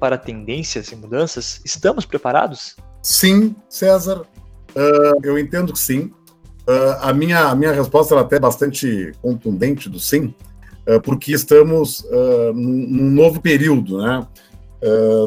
para 0.00 0.18
tendências 0.18 0.90
e 0.90 0.96
mudanças? 0.96 1.60
Estamos 1.64 2.04
preparados? 2.04 2.76
Sim, 3.00 3.54
César. 3.68 4.22
Uh, 4.74 5.20
eu 5.22 5.38
entendo 5.38 5.72
que 5.72 5.78
sim. 5.78 6.12
Uh, 6.66 6.96
a, 7.00 7.12
minha, 7.12 7.48
a 7.48 7.54
minha 7.54 7.72
resposta 7.72 8.14
é 8.14 8.18
até 8.18 8.38
bastante 8.38 9.12
contundente 9.20 9.88
do 9.88 10.00
sim, 10.00 10.34
uh, 10.88 11.00
porque 11.02 11.32
estamos 11.32 12.04
num, 12.54 12.86
num, 12.88 13.10
novo 13.10 13.40
período, 13.40 13.98
né? 13.98 14.26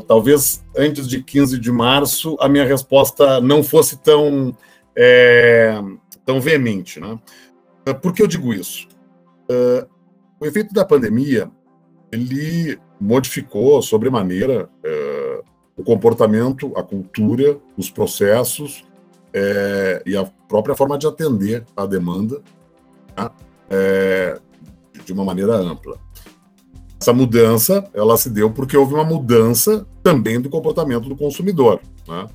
talvez 0.07 0.63
antes 0.77 1.07
de 1.07 1.23
15 1.23 1.57
de 1.57 1.71
março 1.71 2.37
a 2.39 2.47
minha 2.47 2.63
resposta 2.63 3.41
não 3.41 3.63
fosse 3.63 3.97
tão, 3.97 4.55
é, 4.95 5.81
tão 6.23 6.39
veemente, 6.39 6.99
né? 6.99 7.17
Ah, 7.87 7.93
por 7.93 8.13
que 8.13 8.21
eu 8.21 8.27
digo 8.27 8.53
isso? 8.53 8.87
Uh, 9.49 9.87
o 10.41 10.45
efeito 10.45 10.73
da 10.73 10.83
pandemia 10.83 11.49
ele 12.11 12.77
modificou 12.99 13.81
sobremaneira 13.81 14.65
uh, 14.65 15.43
o 15.77 15.83
comportamento, 15.83 16.73
a 16.75 16.83
cultura, 16.83 17.57
os 17.77 17.89
processos 17.89 18.83
é, 19.37 20.03
e 20.05 20.17
a 20.17 20.25
própria 20.47 20.75
forma 20.75 20.97
de 20.97 21.05
atender 21.05 21.63
a 21.75 21.85
demanda 21.85 22.41
tá? 23.15 23.31
é, 23.69 24.39
de 25.05 25.13
uma 25.13 25.23
maneira 25.23 25.55
ampla. 25.55 25.97
Essa 26.99 27.13
mudança 27.13 27.87
ela 27.93 28.17
se 28.17 28.29
deu 28.29 28.49
porque 28.49 28.75
houve 28.75 28.95
uma 28.95 29.03
mudança 29.03 29.85
também 30.01 30.41
do 30.41 30.49
comportamento 30.49 31.07
do 31.07 31.15
consumidor. 31.15 31.79
Né? 32.07 32.25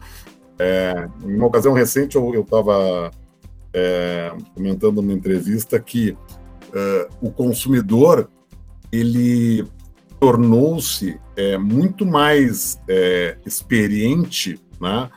É, 0.58 1.08
em 1.24 1.34
uma 1.34 1.46
ocasião 1.46 1.74
recente 1.74 2.16
eu 2.16 2.40
estava 2.40 3.10
é, 3.74 4.32
comentando 4.54 5.02
numa 5.02 5.12
entrevista 5.12 5.80
que 5.80 6.16
é, 6.72 7.08
o 7.20 7.30
consumidor 7.32 8.30
ele 8.92 9.66
tornou-se 10.20 11.18
é, 11.36 11.58
muito 11.58 12.06
mais 12.06 12.80
é, 12.88 13.36
experiente, 13.44 14.60
né, 14.80 15.10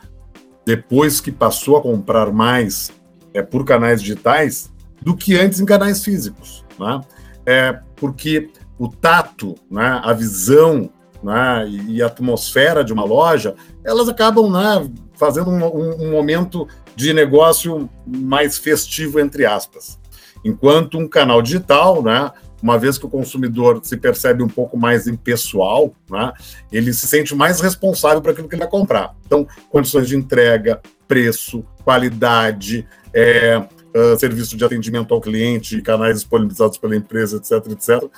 depois 0.66 1.20
que 1.20 1.30
passou 1.30 1.76
a 1.76 1.82
comprar 1.82 2.32
mais 2.32 2.90
é, 3.32 3.40
por 3.40 3.64
canais 3.64 4.02
digitais 4.02 4.72
do 5.00 5.16
que 5.16 5.38
antes 5.38 5.60
em 5.60 5.64
canais 5.64 6.04
físicos, 6.04 6.64
né? 6.78 7.00
É 7.46 7.78
porque 7.94 8.50
o 8.76 8.88
tato, 8.88 9.54
né, 9.70 10.00
a 10.02 10.12
visão 10.12 10.90
né, 11.22 11.68
e 11.68 12.02
a 12.02 12.06
atmosfera 12.06 12.84
de 12.84 12.92
uma 12.92 13.04
loja, 13.04 13.54
elas 13.84 14.08
acabam 14.08 14.50
né, 14.50 14.90
fazendo 15.14 15.50
um, 15.50 15.64
um, 15.64 16.06
um 16.06 16.10
momento 16.10 16.66
de 16.96 17.12
negócio 17.12 17.88
mais 18.04 18.58
festivo, 18.58 19.20
entre 19.20 19.46
aspas. 19.46 19.98
Enquanto 20.44 20.98
um 20.98 21.08
canal 21.08 21.40
digital, 21.40 22.02
né, 22.02 22.30
uma 22.62 22.78
vez 22.78 22.98
que 22.98 23.06
o 23.06 23.10
consumidor 23.10 23.80
se 23.82 23.96
percebe 23.96 24.42
um 24.42 24.48
pouco 24.48 24.76
mais 24.76 25.06
impessoal, 25.06 25.94
né, 26.10 26.32
ele 26.72 26.92
se 26.92 27.06
sente 27.06 27.34
mais 27.34 27.60
responsável 27.60 28.20
para 28.20 28.32
aquilo 28.32 28.48
que 28.48 28.54
ele 28.54 28.62
vai 28.62 28.70
comprar. 28.70 29.14
Então, 29.26 29.46
condições 29.70 30.08
de 30.08 30.16
entrega, 30.16 30.80
preço, 31.06 31.64
qualidade, 31.84 32.86
é, 33.12 33.58
uh, 33.58 34.18
serviço 34.18 34.56
de 34.56 34.64
atendimento 34.64 35.12
ao 35.12 35.20
cliente, 35.20 35.82
canais 35.82 36.16
disponibilizados 36.16 36.78
pela 36.78 36.96
empresa, 36.96 37.36
etc., 37.36 37.72
etc., 37.72 38.10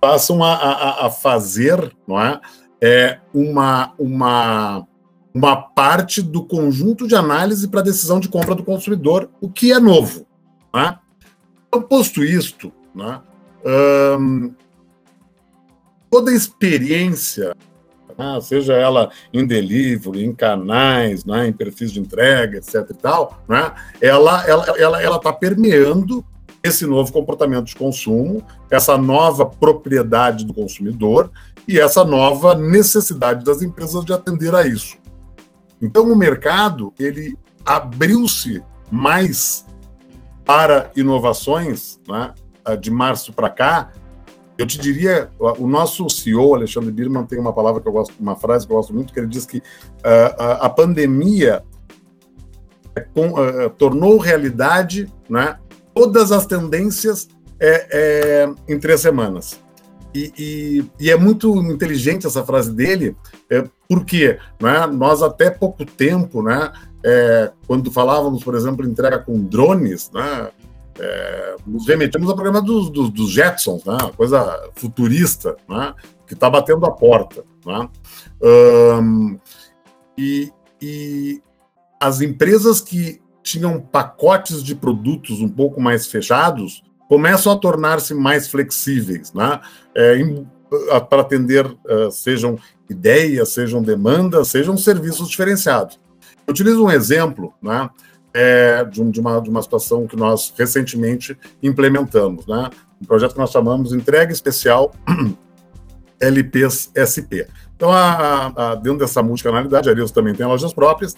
passam 0.00 0.42
a, 0.42 0.54
a, 0.54 1.06
a 1.06 1.10
fazer 1.10 1.92
não 2.08 2.18
é, 2.18 2.40
é 2.80 3.18
uma, 3.34 3.92
uma 3.98 4.86
uma 5.34 5.56
parte 5.56 6.20
do 6.20 6.44
conjunto 6.44 7.06
de 7.06 7.14
análise 7.14 7.68
para 7.68 7.80
a 7.80 7.84
decisão 7.84 8.18
de 8.18 8.28
compra 8.28 8.54
do 8.54 8.64
consumidor, 8.64 9.30
o 9.40 9.48
que 9.48 9.72
é 9.72 9.78
novo. 9.78 10.26
Né? 10.74 10.98
Então, 11.68 11.82
posto 11.82 12.24
isto, 12.24 12.72
né, 12.94 13.20
hum, 13.64 14.54
toda 16.10 16.32
experiência 16.32 17.54
né? 18.20 18.40
seja 18.42 18.74
ela 18.74 19.10
em 19.32 19.46
delivery, 19.46 20.24
em 20.24 20.34
canais, 20.34 21.24
né? 21.24 21.48
em 21.48 21.52
perfis 21.52 21.90
de 21.90 22.00
entrega, 22.00 22.58
etc. 22.58 22.86
e 22.90 22.94
tal, 22.94 23.42
né? 23.48 23.72
ela 24.00 24.40
está 24.40 24.50
ela, 24.50 24.64
ela, 24.78 25.02
ela 25.02 25.18
tá 25.18 25.32
permeando 25.32 26.24
esse 26.62 26.84
novo 26.84 27.10
comportamento 27.10 27.64
de 27.64 27.76
consumo, 27.76 28.44
essa 28.70 28.98
nova 28.98 29.46
propriedade 29.46 30.44
do 30.44 30.52
consumidor 30.52 31.30
e 31.66 31.80
essa 31.80 32.04
nova 32.04 32.54
necessidade 32.54 33.44
das 33.44 33.62
empresas 33.62 34.04
de 34.04 34.12
atender 34.12 34.54
a 34.54 34.66
isso. 34.66 34.98
Então, 35.80 36.04
o 36.12 36.16
mercado 36.16 36.92
ele 36.98 37.34
abriu-se 37.64 38.62
mais 38.90 39.64
para 40.44 40.90
inovações 40.94 41.98
né, 42.06 42.34
de 42.76 42.90
março 42.90 43.32
para 43.32 43.50
cá. 43.50 43.92
Eu 44.58 44.66
te 44.66 44.78
diria, 44.78 45.30
o 45.38 45.66
nosso 45.66 46.08
CEO, 46.10 46.54
Alexandre 46.54 46.90
Birman, 46.90 47.24
tem 47.24 47.38
uma 47.38 47.52
palavra 47.52 47.80
que 47.80 47.88
eu 47.88 47.92
gosto, 47.92 48.14
uma 48.20 48.36
frase 48.36 48.66
que 48.66 48.72
eu 48.72 48.76
gosto 48.76 48.92
muito, 48.92 49.12
que 49.12 49.18
ele 49.18 49.26
diz 49.26 49.46
que 49.46 49.58
uh, 49.58 49.62
a, 50.38 50.52
a, 50.66 50.68
pandemia 50.68 51.64
com, 53.14 53.28
uh, 53.30 53.70
tornou 53.70 54.18
realidade 54.18 55.10
né, 55.30 55.56
todas 55.94 56.30
as 56.30 56.44
tendências 56.44 57.28
é, 57.58 57.86
é, 57.90 58.72
em 58.72 58.78
três 58.78 59.00
semanas. 59.00 59.60
E, 60.14 60.32
e, 60.36 61.04
e, 61.04 61.10
é 61.10 61.16
muito 61.16 61.54
inteligente 61.70 62.26
essa 62.26 62.44
frase 62.44 62.72
dele, 62.72 63.16
é, 63.48 63.64
porque 63.88 64.38
né, 64.60 64.86
nós 64.86 65.22
até 65.22 65.50
pouco 65.50 65.84
tempo, 65.84 66.42
né, 66.42 66.72
é, 67.04 67.52
quando 67.66 67.92
falávamos, 67.92 68.42
por 68.42 68.54
exemplo, 68.54 68.84
entrega 68.84 69.18
com 69.18 69.40
drones, 69.40 70.10
né, 70.12 70.50
é, 71.00 71.56
nos 71.66 71.86
remetemos 71.86 72.28
ao 72.28 72.34
programa 72.34 72.60
dos, 72.60 72.90
dos, 72.90 73.10
dos 73.10 73.30
Jetsons, 73.30 73.84
né, 73.84 73.96
coisa 74.16 74.70
futurista, 74.74 75.56
né, 75.68 75.94
que 76.26 76.34
está 76.34 76.50
batendo 76.50 76.84
a 76.84 76.90
porta. 76.90 77.42
Né, 77.64 77.88
um, 79.02 79.38
e, 80.16 80.52
e 80.80 81.42
as 81.98 82.20
empresas 82.20 82.80
que 82.80 83.20
tinham 83.42 83.80
pacotes 83.80 84.62
de 84.62 84.74
produtos 84.74 85.40
um 85.40 85.48
pouco 85.48 85.80
mais 85.80 86.06
fechados 86.06 86.82
começam 87.08 87.52
a 87.52 87.56
tornar-se 87.56 88.14
mais 88.14 88.48
flexíveis, 88.48 89.32
né? 89.32 89.60
É, 89.96 90.16
para 91.08 91.22
atender, 91.22 91.66
uh, 91.66 92.10
sejam 92.12 92.56
ideias, 92.88 93.48
sejam 93.48 93.82
demandas, 93.82 94.48
sejam 94.48 94.76
serviços 94.76 95.28
diferenciados. 95.28 95.98
Eu 96.46 96.52
utilizo 96.52 96.84
um 96.84 96.90
exemplo, 96.90 97.52
né? 97.60 97.90
É, 98.32 98.84
de, 98.84 99.02
um, 99.02 99.10
de, 99.10 99.18
uma, 99.18 99.40
de 99.40 99.50
uma 99.50 99.60
situação 99.60 100.06
que 100.06 100.14
nós 100.14 100.54
recentemente 100.56 101.36
implementamos, 101.60 102.46
né? 102.46 102.70
Um 103.02 103.04
projeto 103.04 103.32
que 103.32 103.38
nós 103.38 103.50
chamamos 103.50 103.92
Entrega 103.92 104.32
Especial 104.32 104.92
LPs 106.20 106.92
SP. 106.94 107.48
Então, 107.74 107.90
a, 107.90 108.46
a, 108.46 108.74
dentro 108.74 108.98
dessa 108.98 109.22
multicanalidade, 109.22 109.88
a 109.88 109.92
Arius 109.92 110.12
também 110.12 110.34
tem 110.34 110.46
lojas 110.46 110.72
próprias, 110.72 111.16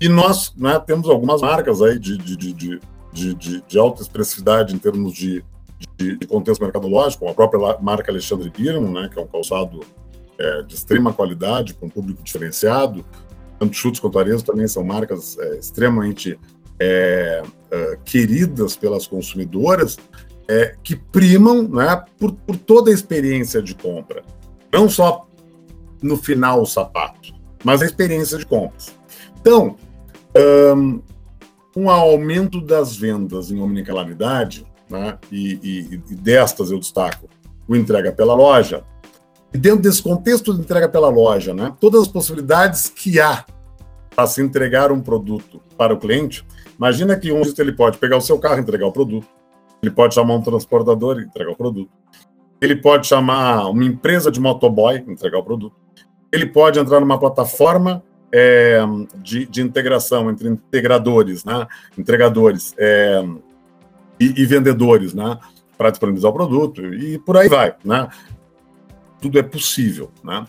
e 0.00 0.08
nós 0.08 0.52
né, 0.56 0.78
temos 0.80 1.08
algumas 1.08 1.40
marcas 1.40 1.80
aí 1.80 1.98
de, 1.98 2.16
de, 2.16 2.36
de, 2.52 3.62
de, 3.68 3.78
alta 3.78 4.02
expressividade 4.02 4.74
em 4.74 4.78
termos 4.78 5.12
de, 5.12 5.44
contexto 6.28 6.62
mercadológico, 6.62 7.28
a 7.28 7.34
própria 7.34 7.78
marca 7.80 8.10
Alexandre 8.10 8.50
Birman, 8.50 8.92
né, 8.92 9.08
que 9.12 9.18
é 9.18 9.22
um 9.22 9.26
calçado 9.26 9.80
é, 10.38 10.62
de 10.62 10.74
extrema 10.74 11.12
qualidade, 11.12 11.74
com 11.74 11.86
um 11.86 11.90
público 11.90 12.22
diferenciado. 12.22 13.04
Tanto 13.58 13.76
Chutes 13.76 14.00
quanto 14.00 14.18
Arezzo 14.18 14.44
também 14.44 14.66
são 14.68 14.84
marcas 14.84 15.38
é, 15.38 15.56
extremamente 15.56 16.38
é, 16.78 17.42
é, 17.70 17.98
queridas 18.04 18.76
pelas 18.76 19.06
consumidoras, 19.06 19.96
é, 20.48 20.76
que 20.82 20.96
primam 20.96 21.62
né, 21.62 22.04
por, 22.18 22.32
por 22.32 22.56
toda 22.56 22.90
a 22.90 22.94
experiência 22.94 23.62
de 23.62 23.74
compra. 23.74 24.22
Não 24.72 24.88
só 24.88 25.26
no 26.02 26.16
final 26.16 26.62
o 26.62 26.66
sapato, 26.66 27.32
mas 27.62 27.80
a 27.80 27.86
experiência 27.86 28.36
de 28.36 28.44
compras. 28.44 28.94
Então, 29.40 29.76
um, 30.76 31.00
um 31.76 31.90
aumento 31.90 32.60
das 32.60 32.96
vendas 32.96 33.50
em 33.50 33.60
omnicanalidade, 33.60 34.66
né, 34.90 35.18
e, 35.32 35.58
e, 35.62 35.94
e 35.94 36.14
destas 36.14 36.70
eu 36.70 36.78
destaco 36.78 37.28
o 37.66 37.74
entrega 37.74 38.12
pela 38.12 38.34
loja, 38.34 38.84
e 39.54 39.58
dentro 39.58 39.80
desse 39.80 40.02
contexto 40.02 40.52
de 40.52 40.60
entrega 40.60 40.88
pela 40.88 41.08
loja, 41.08 41.54
né, 41.54 41.72
todas 41.80 42.02
as 42.02 42.08
possibilidades 42.08 42.88
que 42.88 43.20
há 43.20 43.44
para 44.14 44.26
se 44.26 44.42
entregar 44.42 44.90
um 44.90 45.00
produto 45.00 45.60
para 45.78 45.94
o 45.94 45.96
cliente, 45.96 46.44
imagina 46.76 47.16
que 47.16 47.30
um 47.30 47.42
ele 47.58 47.72
pode 47.72 47.98
pegar 47.98 48.16
o 48.16 48.20
seu 48.20 48.36
carro 48.38 48.58
e 48.58 48.60
entregar 48.60 48.86
o 48.86 48.92
produto, 48.92 49.28
ele 49.80 49.92
pode 49.92 50.14
chamar 50.14 50.34
um 50.34 50.42
transportador 50.42 51.20
e 51.20 51.24
entregar 51.24 51.52
o 51.52 51.56
produto, 51.56 51.90
ele 52.60 52.74
pode 52.74 53.06
chamar 53.06 53.68
uma 53.68 53.84
empresa 53.84 54.30
de 54.30 54.40
motoboy 54.40 54.96
e 55.06 55.12
entregar 55.12 55.38
o 55.38 55.44
produto, 55.44 55.76
ele 56.32 56.46
pode 56.46 56.80
entrar 56.80 56.98
numa 56.98 57.18
plataforma 57.18 58.02
é, 58.32 58.80
de, 59.22 59.46
de, 59.46 59.62
integração 59.62 60.28
entre 60.28 60.48
integradores, 60.48 61.44
né, 61.44 61.64
entregadores 61.96 62.74
é, 62.76 63.24
e, 64.18 64.42
e, 64.42 64.46
vendedores, 64.46 65.14
né, 65.14 65.38
para 65.78 65.90
disponibilizar 65.90 66.32
o 66.32 66.34
produto 66.34 66.84
e 66.84 67.18
por 67.18 67.36
aí 67.36 67.48
vai, 67.48 67.74
né? 67.84 68.08
Tudo 69.24 69.38
é 69.38 69.42
possível, 69.42 70.10
né? 70.22 70.46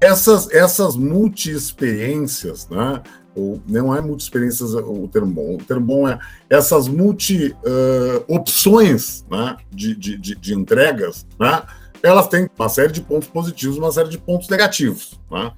Essas 0.00 0.50
essas 0.50 0.96
multi-experiências, 0.96 2.66
né? 2.70 3.02
Ou, 3.36 3.60
não 3.68 3.94
é 3.94 4.00
multi-experiências 4.00 4.72
o 4.72 5.06
termo 5.12 5.30
bom, 5.30 5.56
o 5.56 5.58
termo 5.58 5.84
bom 5.84 6.08
é 6.08 6.18
essas 6.48 6.88
multi-opções 6.88 9.20
uh, 9.20 9.36
né, 9.36 9.58
de, 9.70 9.94
de, 9.94 10.16
de, 10.16 10.34
de 10.34 10.54
entregas, 10.54 11.26
né? 11.38 11.62
Elas 12.02 12.26
têm 12.28 12.48
uma 12.58 12.70
série 12.70 12.90
de 12.90 13.02
pontos 13.02 13.28
positivos, 13.28 13.76
uma 13.76 13.92
série 13.92 14.08
de 14.08 14.16
pontos 14.16 14.48
negativos, 14.48 15.20
né? 15.30 15.52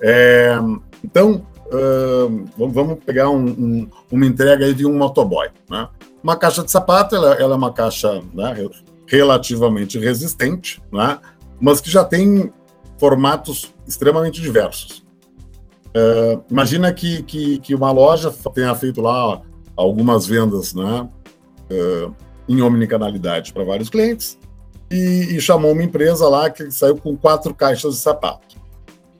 É, 0.00 0.56
então, 1.02 1.44
uh, 1.72 2.44
vamos 2.56 3.00
pegar 3.04 3.30
um, 3.30 3.48
um, 3.48 3.90
uma 4.12 4.26
entrega 4.26 4.64
aí 4.64 4.74
de 4.74 4.86
um 4.86 4.96
motoboy. 4.96 5.48
Né? 5.68 5.88
Uma 6.22 6.36
caixa 6.36 6.62
de 6.62 6.70
sapato, 6.70 7.16
ela, 7.16 7.34
ela 7.34 7.54
é 7.54 7.56
uma 7.56 7.72
caixa 7.72 8.22
né, 8.32 8.54
relativamente 9.08 9.98
resistente, 9.98 10.80
né, 10.92 11.18
mas 11.60 11.80
que 11.80 11.90
já 11.90 12.04
tem 12.04 12.52
formatos 12.98 13.72
extremamente 13.86 14.40
diversos. 14.40 15.04
Uh, 15.88 16.42
imagina 16.50 16.92
que, 16.92 17.22
que, 17.22 17.58
que, 17.58 17.74
uma 17.74 17.90
loja 17.90 18.32
tenha 18.52 18.74
feito 18.74 19.00
lá 19.00 19.40
algumas 19.74 20.26
vendas 20.26 20.74
né, 20.74 21.08
uh, 21.70 22.14
em 22.48 22.60
omnicanalidade 22.60 23.52
para 23.52 23.64
vários 23.64 23.88
clientes 23.88 24.38
e, 24.90 25.36
e 25.36 25.40
chamou 25.40 25.72
uma 25.72 25.82
empresa 25.82 26.28
lá 26.28 26.50
que 26.50 26.70
saiu 26.70 26.96
com 26.96 27.16
quatro 27.16 27.54
caixas 27.54 27.94
de 27.94 28.00
sapato. 28.00 28.56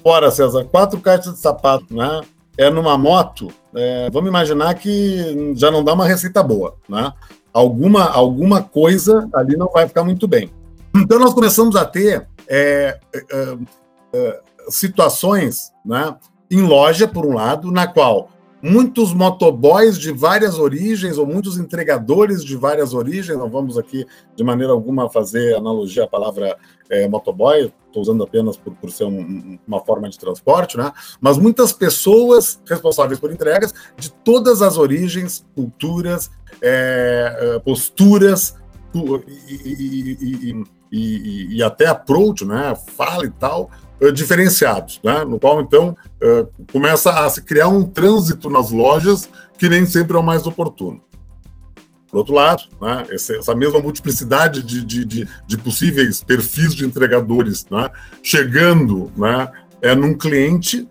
Ora, 0.05 0.31
César, 0.31 0.65
quatro 0.65 1.01
caixas 1.01 1.35
de 1.35 1.39
sapato, 1.39 1.95
né? 1.95 2.21
É 2.57 2.71
numa 2.71 2.99
moto, 2.99 3.49
é, 3.75 4.11
vamos 4.11 4.29
imaginar 4.29 4.75
que 4.75 5.55
já 5.55 5.71
não 5.71 5.85
dá 5.85 5.95
uma 5.95 6.07
receita 6.07 6.43
boa, 6.43 6.75
né? 6.89 7.13
Alguma, 7.53 8.05
alguma 8.11 8.63
coisa 8.63 9.29
ali 9.33 9.57
não 9.57 9.69
vai 9.69 9.87
ficar 9.87 10.03
muito 10.03 10.27
bem. 10.27 10.51
Então 10.95 11.19
nós 11.19 11.35
começamos 11.35 11.77
a 11.77 11.85
ter 11.85 12.29
é, 12.49 12.99
é, 13.15 13.59
é 14.13 14.41
situações, 14.69 15.73
né? 15.85 16.17
Em 16.51 16.63
loja, 16.63 17.07
por 17.07 17.27
um 17.27 17.35
lado, 17.35 17.71
na 17.71 17.87
qual 17.87 18.31
muitos 18.63 19.15
motoboys 19.15 19.99
de 19.99 20.13
várias 20.13 20.59
origens, 20.59 21.19
ou 21.19 21.27
muitos 21.27 21.59
entregadores 21.59 22.45
de 22.45 22.57
várias 22.57 22.93
origens, 22.93 23.39
não 23.39 23.49
vamos 23.49 23.79
aqui 23.79 24.05
de 24.35 24.45
maneira 24.45 24.73
alguma 24.73 25.09
fazer 25.09 25.55
analogia 25.55 26.05
à 26.05 26.09
palavra 26.09 26.57
é, 26.91 27.09
motoboy, 27.09 27.73
estou 27.87 28.03
usando 28.03 28.23
apenas 28.25 28.57
por, 28.57 28.75
por 28.75 28.91
ser 28.91 29.05
um, 29.05 29.59
uma 29.67 29.81
forma 29.81 30.09
de 30.09 30.19
transporte, 30.19 30.77
né? 30.77 30.93
mas 31.21 31.39
muitas 31.39 31.73
pessoas 31.73 32.61
responsáveis 32.67 33.21
por 33.21 33.31
entregas 33.31 33.73
de 33.97 34.11
todas 34.11 34.61
as 34.61 34.77
origens, 34.77 35.45
culturas, 35.55 36.31
é, 36.61 37.39
é 37.41 37.59
posturas 37.61 38.57
e, 38.95 39.55
e, 39.55 40.51
e, 40.51 40.65
e, 40.91 41.63
até 41.63 41.87
approach, 41.87 42.45
né? 42.45 42.77
fala 42.97 43.25
e 43.25 43.31
tal, 43.31 43.71
eh, 44.01 44.11
diferenciados, 44.13 45.01
né? 45.03 45.25
no 45.25 45.39
qual 45.39 45.61
então 45.61 45.97
uh, 46.23 46.67
começa 46.73 47.11
a 47.11 47.29
se 47.29 47.43
criar 47.43 47.69
um 47.69 47.85
trânsito 47.85 48.49
nas 48.49 48.71
lojas 48.71 49.29
que 49.59 49.69
nem 49.69 49.85
sempre 49.85 50.17
é 50.17 50.21
o 50.21 50.23
mais 50.23 50.47
oportuno. 50.47 51.01
Por 52.11 52.19
outro 52.19 52.35
lado, 52.35 52.63
né, 52.81 53.05
essa 53.11 53.55
mesma 53.55 53.81
multiplicidade 53.81 54.63
de, 54.63 54.83
de, 54.83 55.05
de, 55.05 55.29
de, 55.47 55.59
possíveis 55.59 56.25
perfis 56.25 56.75
de 56.75 56.87
entregadores 56.87 57.67
né, 57.71 57.91
chegando 58.23 59.13
né, 59.15 59.47
é, 59.83 59.95
num 59.95 60.17
cliente 60.17 60.89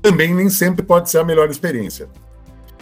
também 0.00 0.34
nem 0.34 0.48
sempre 0.48 0.82
pode 0.82 1.10
ser 1.10 1.18
a 1.18 1.24
melhor 1.24 1.50
experiência. 1.50 2.08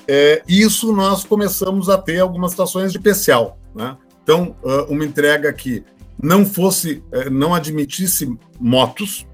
É, 0.06 0.40
isso 0.46 0.92
nós 0.92 1.24
começamos 1.24 1.88
a 1.88 1.98
ter 1.98 2.20
algumas 2.20 2.52
situações 2.52 2.92
de 2.92 2.98
especial. 2.98 3.58
Né? 3.74 3.96
Então, 4.22 4.54
uh, 4.62 4.84
uma 4.92 5.04
entrega 5.04 5.52
que 5.52 5.84
não 6.22 6.44
fosse, 6.44 7.02
eh, 7.12 7.30
não 7.30 7.54
admitisse 7.54 8.36
motos, 8.58 9.26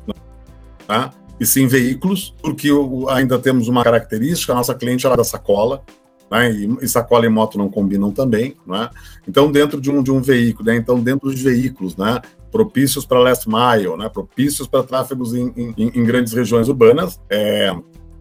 tá? 0.86 1.10
e 1.40 1.46
sim 1.46 1.66
veículos, 1.66 2.34
porque 2.42 2.68
ainda 3.10 3.38
temos 3.38 3.68
uma 3.68 3.82
característica, 3.82 4.52
a 4.52 4.56
nossa 4.56 4.74
cliente 4.74 5.04
ela 5.04 5.14
é 5.14 5.18
da 5.18 5.24
sacola, 5.24 5.82
né? 6.30 6.50
e, 6.50 6.88
sacola 6.88 7.26
e 7.26 7.28
moto 7.28 7.58
não 7.58 7.68
combinam 7.68 8.12
também, 8.12 8.56
né? 8.66 8.88
então 9.26 9.50
dentro 9.50 9.80
de 9.80 9.90
um, 9.90 10.02
de 10.02 10.12
um 10.12 10.20
veículo, 10.20 10.68
né? 10.68 10.76
então 10.76 11.00
dentro 11.00 11.34
de 11.34 11.42
veículos, 11.42 11.96
né? 11.96 12.20
propícios 12.54 13.04
para 13.04 13.18
last 13.18 13.48
mile, 13.48 13.96
né, 13.96 14.08
propícios 14.08 14.68
para 14.68 14.84
tráfegos 14.84 15.34
em, 15.34 15.52
em, 15.56 15.74
em, 15.76 16.04
grandes 16.04 16.32
regiões 16.32 16.68
urbanas. 16.68 17.20
É, 17.28 17.74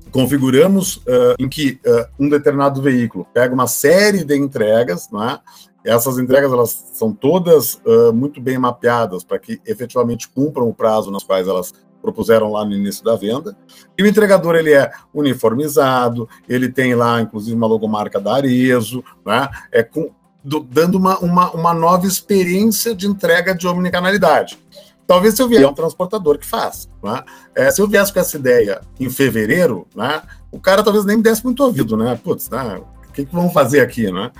configuramos 0.09 0.97
uh, 0.97 1.35
em 1.37 1.47
que 1.47 1.79
uh, 1.85 2.05
um 2.19 2.27
determinado 2.27 2.81
veículo 2.81 3.27
pega 3.31 3.53
uma 3.53 3.67
série 3.67 4.23
de 4.23 4.35
entregas, 4.35 5.07
né, 5.11 5.39
essas 5.83 6.17
entregas 6.17 6.51
elas 6.51 6.69
são 6.93 7.13
todas 7.13 7.75
uh, 7.85 8.13
muito 8.13 8.41
bem 8.41 8.57
mapeadas 8.57 9.23
para 9.23 9.39
que 9.39 9.61
efetivamente 9.65 10.29
cumpram 10.29 10.67
o 10.67 10.73
prazo 10.73 11.11
nas 11.11 11.23
quais 11.23 11.47
elas 11.47 11.73
propuseram 12.01 12.51
lá 12.51 12.65
no 12.65 12.73
início 12.73 13.03
da 13.03 13.15
venda. 13.15 13.55
E 13.97 14.03
o 14.03 14.07
entregador 14.07 14.55
ele 14.55 14.73
é 14.73 14.91
uniformizado, 15.13 16.27
ele 16.47 16.69
tem 16.69 16.93
lá 16.95 17.21
inclusive 17.21 17.55
uma 17.55 17.67
logomarca 17.67 18.19
da 18.19 18.35
Arezo, 18.35 19.03
né? 19.25 19.49
É 19.71 19.83
com, 19.83 20.11
do, 20.43 20.59
dando 20.59 20.97
uma, 20.97 21.17
uma, 21.19 21.51
uma 21.51 21.73
nova 21.73 22.05
experiência 22.05 22.93
de 22.93 23.07
entrega 23.07 23.55
de 23.55 23.65
omnicanalidade. 23.67 24.59
Talvez 25.07 25.35
se 25.35 25.41
eu 25.41 25.51
é 25.51 25.67
um 25.67 25.73
transportador 25.73 26.37
que 26.37 26.45
faz. 26.45 26.89
Né? 27.03 27.23
É, 27.55 27.71
se 27.71 27.81
eu 27.81 27.87
viesse 27.87 28.11
com 28.11 28.19
essa 28.19 28.37
ideia 28.37 28.81
em 28.99 29.09
fevereiro, 29.09 29.85
né, 29.95 30.21
o 30.51 30.59
cara 30.59 30.83
talvez 30.83 31.05
nem 31.05 31.17
me 31.17 31.23
desse 31.23 31.43
muito 31.43 31.63
ouvido, 31.63 31.97
né? 31.97 32.19
Putz, 32.23 32.49
né? 32.49 32.81
O 33.09 33.11
que, 33.11 33.25
que 33.25 33.35
vamos 33.35 33.53
fazer 33.53 33.81
aqui, 33.81 34.11
né? 34.11 34.31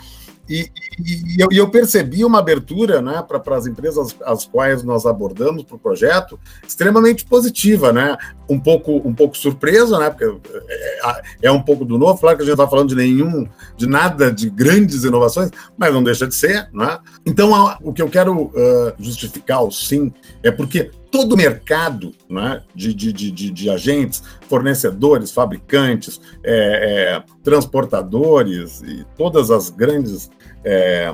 E, 0.49 0.69
e, 0.99 1.37
e, 1.37 1.41
eu, 1.41 1.47
e, 1.51 1.57
eu, 1.57 1.69
percebi 1.69 2.25
uma 2.25 2.39
abertura 2.39 3.01
né, 3.01 3.23
para 3.25 3.55
as 3.55 3.65
empresas 3.65 4.13
as 4.25 4.45
quais 4.45 4.83
nós 4.83 5.05
abordamos 5.05 5.63
para 5.63 5.77
o 5.77 5.79
projeto 5.79 6.37
extremamente 6.67 7.23
positiva, 7.25 7.93
né? 7.93 8.17
Um 8.49 8.59
pouco, 8.59 9.01
um 9.07 9.13
pouco 9.13 9.37
surpresa, 9.37 9.97
né? 9.97 10.09
Porque 10.09 10.25
é, 10.67 11.21
é 11.43 11.51
um 11.51 11.61
pouco 11.61 11.85
do 11.85 11.97
novo, 11.97 12.19
claro 12.19 12.35
que 12.35 12.43
a 12.43 12.45
gente 12.45 12.57
não 12.57 12.63
está 12.65 12.69
falando 12.69 12.89
de 12.89 12.95
nenhum, 12.95 13.47
de 13.77 13.87
nada 13.87 14.31
de 14.31 14.49
grandes 14.49 15.05
inovações, 15.05 15.49
mas 15.77 15.93
não 15.93 16.03
deixa 16.03 16.27
de 16.27 16.35
ser, 16.35 16.69
né? 16.73 16.99
Então, 17.25 17.51
o 17.81 17.93
que 17.93 18.01
eu 18.01 18.09
quero 18.09 18.47
uh, 18.47 18.93
justificar, 18.99 19.59
sim, 19.71 20.11
é 20.43 20.51
porque 20.51 20.91
todo 21.13 21.33
o 21.33 21.37
mercado 21.37 22.11
né, 22.27 22.63
de, 22.73 22.91
de, 22.91 23.13
de, 23.13 23.51
de, 23.51 23.69
agentes, 23.69 24.23
fornecedores, 24.49 25.29
fabricantes, 25.31 26.19
é, 26.43 27.21
é, 27.21 27.23
transportadores 27.43 28.81
e 28.81 29.05
todas 29.15 29.51
as 29.51 29.69
grandes 29.69 30.31
é, 30.65 31.13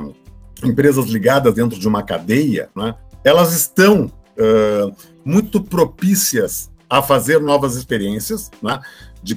empresas 0.64 1.08
ligadas 1.08 1.54
dentro 1.54 1.78
de 1.78 1.86
uma 1.86 2.02
cadeia, 2.02 2.70
né, 2.74 2.96
elas 3.26 3.54
estão 3.54 4.10
muito 5.26 5.62
propícias 5.62 6.72
a 6.90 7.02
fazer 7.02 7.42
novas 7.42 7.76
experiências 7.76 8.50
né, 8.64 8.80
de, 9.22 9.36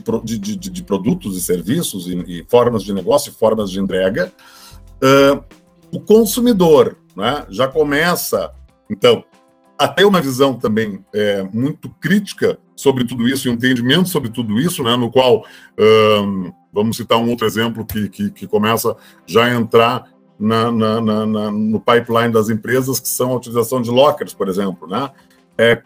produtos 0.87 1.37
e 1.37 1.40
serviços 1.40 2.07
e, 2.07 2.14
e, 2.29 2.46
formas 2.48 2.85
de 2.85 2.94
negócio, 2.94 3.33
formas 3.33 3.68
de 3.68 3.81
entrega. 3.81 4.33
O 5.90 5.98
consumidor 5.98 6.96
né, 7.16 7.44
já 7.51 7.66
começa, 7.66 8.53
então, 8.88 9.25
até 9.85 10.05
uma 10.05 10.21
visão 10.21 10.55
também 10.55 11.05
é, 11.14 11.42
muito 11.53 11.88
crítica 12.01 12.59
sobre 12.75 13.05
tudo 13.05 13.29
isso, 13.29 13.49
um 13.49 13.53
entendimento 13.53 14.09
sobre 14.09 14.31
tudo 14.31 14.59
isso, 14.59 14.83
né, 14.83 14.97
no 14.97 15.11
qual, 15.11 15.45
um, 15.79 16.53
vamos 16.73 16.97
citar 16.97 17.18
um 17.18 17.29
outro 17.31 17.47
exemplo 17.47 17.85
que, 17.85 18.09
que, 18.09 18.31
que 18.31 18.47
começa 18.47 18.97
já 19.27 19.45
a 19.45 19.55
entrar 19.55 20.09
na, 20.38 20.73
na, 20.73 21.01
na, 21.01 21.51
no 21.51 21.81
pipeline 21.81 22.33
das 22.33 22.49
empresas, 22.49 22.99
que 22.99 23.09
são 23.09 23.33
a 23.33 23.37
utilização 23.37 23.81
de 23.81 23.90
lockers, 23.90 24.35
por 24.35 24.49
exemplo. 24.49 24.88
Né? 24.88 25.11
É, 25.57 25.83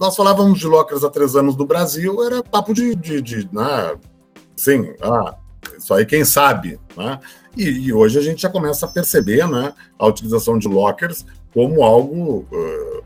nós 0.00 0.16
falávamos 0.16 0.58
de 0.58 0.66
lockers 0.66 1.04
há 1.04 1.10
três 1.10 1.36
anos 1.36 1.56
no 1.56 1.66
Brasil, 1.66 2.24
era 2.24 2.42
papo 2.42 2.74
de, 2.74 2.94
de, 2.94 3.22
de 3.22 3.48
né, 3.52 3.96
sim, 4.56 4.92
ah, 5.00 5.36
isso 5.78 5.92
aí 5.94 6.04
quem 6.04 6.24
sabe, 6.24 6.78
né? 6.96 7.18
E, 7.56 7.64
e, 7.64 7.92
hoje 7.92 8.18
a 8.18 8.22
gente 8.22 8.42
já 8.42 8.50
começa 8.50 8.84
a 8.84 8.88
perceber 8.88 9.48
né, 9.48 9.72
a 9.98 10.06
utilização 10.06 10.58
de 10.58 10.68
lockers 10.68 11.24
como 11.54 11.82
algo 11.82 12.46
uh, 12.52 13.04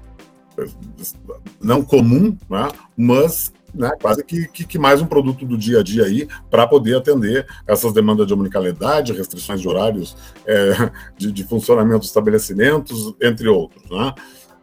não 1.61 1.83
comum, 1.83 2.37
né, 2.49 2.69
mas 2.97 3.53
né, 3.75 3.91
quase 4.01 4.25
que, 4.25 4.49
que, 4.49 4.65
que, 4.65 4.79
mais 4.79 5.01
um 5.01 5.07
produto 5.07 5.47
do 5.47 5.57
dia 5.57 5.81
a 5.81 5.83
dia 5.83 6.05
aí 6.05 6.29
para 6.51 6.67
poder 6.67 6.97
atender 6.97 7.47
essas 7.67 7.93
demandas 7.93 8.27
de 8.27 8.35
omnicalidade, 8.35 9.13
restrições 9.13 9.61
de 9.61 9.69
horários 9.69 10.17
é, 10.47 10.91
de, 11.17 11.31
de, 11.31 11.45
funcionamento 11.45 12.01
dos 12.01 12.09
estabelecimentos, 12.09 13.15
entre 13.21 13.49
outros. 13.49 13.89
Né? 13.91 14.15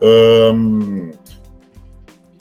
Um, 0.01 1.11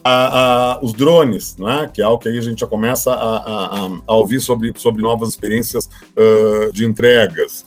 a, 0.03 0.75
a, 0.75 0.85
os 0.85 0.93
drones, 0.93 1.57
né, 1.57 1.91
que 1.93 2.01
é 2.01 2.05
algo 2.05 2.19
que 2.19 2.29
aí 2.29 2.39
a 2.39 2.43
gente 2.43 2.61
já 2.61 2.67
começa 2.67 3.13
a, 3.13 3.87
a, 3.87 3.91
a 4.07 4.15
ouvir 4.15 4.41
sobre, 4.41 4.73
sobre 4.77 5.03
novas 5.03 5.31
experiências 5.31 5.89
uh, 6.17 6.73
de 6.73 6.85
entregas. 6.85 7.67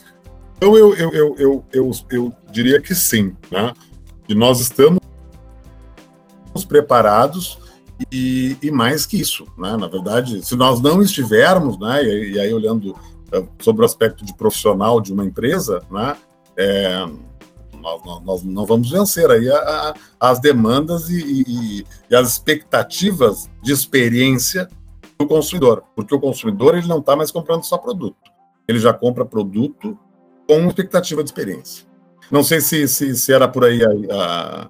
Então, 0.57 0.77
eu, 0.77 0.93
eu, 0.95 1.11
eu, 1.11 1.35
eu, 1.37 1.65
eu, 1.71 1.91
eu 2.09 2.33
diria 2.51 2.81
que 2.81 2.93
sim, 2.93 3.35
né? 3.49 3.73
E 4.27 4.35
nós 4.35 4.59
estamos 4.59 4.99
preparados 6.63 7.57
e, 8.11 8.57
e, 8.61 8.71
mais 8.71 9.05
que 9.05 9.19
isso, 9.19 9.45
né? 9.57 9.75
Na 9.75 9.87
verdade, 9.87 10.45
se 10.45 10.55
nós 10.55 10.79
não 10.79 11.01
estivermos, 11.01 11.77
né? 11.77 12.03
E, 12.03 12.33
e 12.33 12.39
aí 12.39 12.53
olhando 12.53 12.91
uh, 12.91 13.47
sobre 13.59 13.81
o 13.81 13.85
aspecto 13.85 14.23
de 14.23 14.33
profissional 14.33 15.01
de 15.01 15.11
uma 15.11 15.25
empresa, 15.25 15.81
né? 15.91 16.15
É, 16.55 17.05
nós, 17.81 18.23
nós, 18.23 18.43
não 18.43 18.65
vamos 18.65 18.89
vencer 18.89 19.29
aí 19.29 19.49
a, 19.49 19.57
a, 19.57 19.93
as 20.19 20.39
demandas 20.39 21.09
e, 21.09 21.43
e, 21.47 21.85
e, 22.09 22.15
as 22.15 22.33
expectativas 22.33 23.49
de 23.61 23.71
experiência 23.71 24.67
do 25.17 25.27
consumidor, 25.27 25.83
porque 25.95 26.15
o 26.15 26.19
consumidor 26.19 26.77
ele 26.77 26.87
não 26.87 26.99
está 26.99 27.15
mais 27.15 27.31
comprando 27.31 27.63
só 27.63 27.77
produto, 27.77 28.17
ele 28.67 28.79
já 28.79 28.93
compra 28.93 29.25
produto 29.25 29.97
com 30.47 30.67
expectativa 30.67 31.23
de 31.23 31.29
experiência. 31.29 31.85
Não 32.31 32.43
sei 32.43 32.61
se, 32.61 32.87
se, 32.87 33.15
se 33.15 33.33
era 33.33 33.47
por 33.47 33.65
aí 33.65 33.81
a, 33.83 33.89
a, 34.11 34.69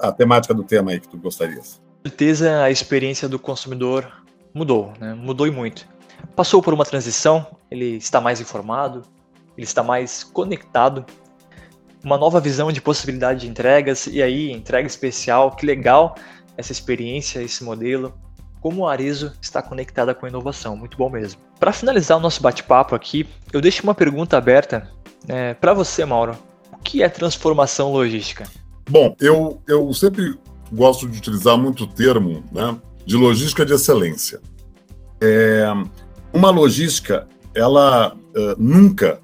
a, 0.00 0.12
temática 0.12 0.52
do 0.52 0.64
tema 0.64 0.90
aí 0.90 1.00
que 1.00 1.08
tu 1.08 1.18
gostarias. 1.18 1.80
Com 2.02 2.08
certeza 2.08 2.62
a 2.62 2.70
experiência 2.70 3.28
do 3.28 3.38
consumidor 3.38 4.10
mudou, 4.52 4.92
né? 4.98 5.14
mudou 5.14 5.46
e 5.46 5.50
muito. 5.50 5.86
Passou 6.34 6.62
por 6.62 6.74
uma 6.74 6.84
transição, 6.84 7.46
ele 7.70 7.96
está 7.96 8.20
mais 8.20 8.40
informado, 8.40 9.02
ele 9.56 9.64
está 9.64 9.82
mais 9.82 10.24
conectado, 10.24 11.04
uma 12.02 12.18
nova 12.18 12.40
visão 12.40 12.70
de 12.70 12.80
possibilidade 12.80 13.40
de 13.40 13.48
entregas, 13.48 14.06
e 14.06 14.22
aí, 14.22 14.50
entrega 14.52 14.86
especial, 14.86 15.54
que 15.56 15.64
legal 15.64 16.14
essa 16.56 16.72
experiência, 16.72 17.40
esse 17.40 17.64
modelo, 17.64 18.14
como 18.60 18.86
a 18.86 18.92
Arezo 18.92 19.32
está 19.40 19.62
conectada 19.62 20.14
com 20.14 20.26
a 20.26 20.28
inovação, 20.28 20.76
muito 20.76 20.96
bom 20.96 21.10
mesmo. 21.10 21.40
Para 21.58 21.72
finalizar 21.72 22.18
o 22.18 22.20
nosso 22.20 22.42
bate-papo 22.42 22.94
aqui, 22.94 23.28
eu 23.52 23.60
deixo 23.60 23.82
uma 23.82 23.94
pergunta 23.94 24.36
aberta 24.36 24.90
é, 25.28 25.54
para 25.54 25.72
você, 25.72 26.04
Mauro. 26.04 26.36
O 26.72 26.78
que 26.78 27.02
é 27.02 27.08
transformação 27.08 27.92
logística? 27.92 28.44
Bom, 28.88 29.16
eu, 29.20 29.60
eu 29.66 29.92
sempre 29.94 30.38
gosto 30.72 31.08
de 31.08 31.18
utilizar 31.18 31.56
muito 31.56 31.84
o 31.84 31.86
termo 31.86 32.44
né, 32.52 32.76
de 33.06 33.16
logística 33.16 33.64
de 33.64 33.72
excelência. 33.72 34.40
É, 35.20 35.66
uma 36.32 36.50
logística, 36.50 37.26
ela 37.54 38.14
uh, 38.14 38.54
nunca, 38.58 39.20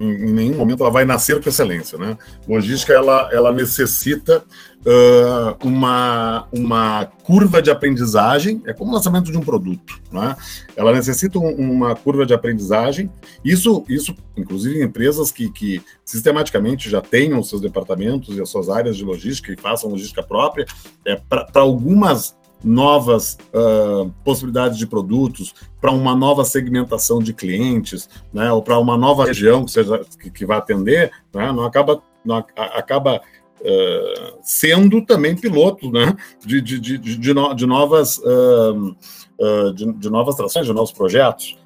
em, 0.00 0.10
em, 0.10 0.32
nenhum 0.32 0.56
momento, 0.56 0.82
ela 0.82 0.90
vai 0.90 1.04
nascer 1.04 1.40
com 1.40 1.48
excelência. 1.48 1.98
Né? 1.98 2.16
Logística, 2.48 2.92
ela, 2.92 3.28
ela 3.32 3.52
necessita 3.52 4.42
uh, 4.86 5.66
uma, 5.66 6.46
uma 6.52 7.06
curva 7.24 7.60
de 7.60 7.70
aprendizagem, 7.70 8.62
é 8.66 8.72
como 8.72 8.92
o 8.92 8.94
lançamento 8.94 9.32
de 9.32 9.36
um 9.36 9.40
produto. 9.40 10.00
Né? 10.12 10.36
Ela 10.76 10.92
necessita 10.92 11.38
um, 11.38 11.50
uma 11.50 11.96
curva 11.96 12.24
de 12.24 12.32
aprendizagem. 12.32 13.10
Isso, 13.44 13.84
isso 13.88 14.14
inclusive, 14.36 14.78
em 14.78 14.84
empresas 14.84 15.32
que, 15.32 15.50
que 15.50 15.82
sistematicamente 16.04 16.88
já 16.88 17.00
tenham 17.00 17.42
seus 17.42 17.60
departamentos 17.60 18.36
e 18.36 18.40
as 18.40 18.48
suas 18.48 18.68
áreas 18.68 18.96
de 18.96 19.04
logística 19.04 19.52
e 19.52 19.56
façam 19.56 19.90
logística 19.90 20.22
própria, 20.22 20.66
é, 21.04 21.16
para 21.16 21.62
algumas 21.62 22.36
novas 22.64 23.38
uh, 23.52 24.10
possibilidades 24.24 24.78
de 24.78 24.86
produtos, 24.86 25.54
para 25.80 25.90
uma 25.90 26.16
nova 26.16 26.44
segmentação 26.44 27.18
de 27.18 27.32
clientes, 27.32 28.08
né, 28.32 28.50
ou 28.50 28.62
para 28.62 28.78
uma 28.78 28.96
nova 28.96 29.26
região 29.26 29.64
que, 29.64 29.70
seja, 29.70 30.00
que, 30.20 30.30
que 30.30 30.46
vai 30.46 30.58
atender, 30.58 31.12
né, 31.34 31.52
não 31.52 31.64
acaba, 31.64 32.02
não, 32.24 32.36
acaba 32.56 33.20
uh, 33.60 34.38
sendo 34.42 35.04
também 35.04 35.36
piloto 35.36 35.90
né, 35.90 36.16
de, 36.44 36.60
de, 36.60 36.78
de, 36.78 36.98
de, 36.98 37.34
no, 37.34 37.54
de 37.54 37.66
novas, 37.66 38.18
uh, 38.18 38.96
uh, 39.40 39.72
de, 39.72 39.92
de, 39.92 40.10
novas 40.10 40.34
trações, 40.34 40.66
de 40.66 40.72
novos 40.72 40.92
projetos. 40.92 41.56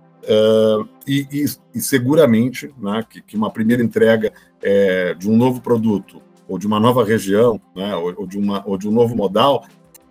E, 1.07 1.27
e, 1.33 1.45
e, 1.75 1.81
seguramente 1.81 2.73
né, 2.79 3.05
que, 3.09 3.23
que, 3.23 3.37
uma 3.37 3.51
primeira 3.51 3.83
entrega 3.83 4.33
é, 4.63 5.15
de 5.15 5.29
um 5.29 5.37
novo 5.37 5.61
produto 5.63 6.21
ou 6.47 6.59
de 6.59 6.67
uma 6.67 6.79
nova 6.79 7.03
região, 7.03 7.61
né, 7.75 7.97
ou, 7.97 8.15
ou, 8.19 8.27
de 8.27 8.39
uma, 8.39 8.63
ou 8.67 8.77
de 8.77 8.87
um 8.87 8.93
novo 8.93 9.17
modal, 9.17 9.65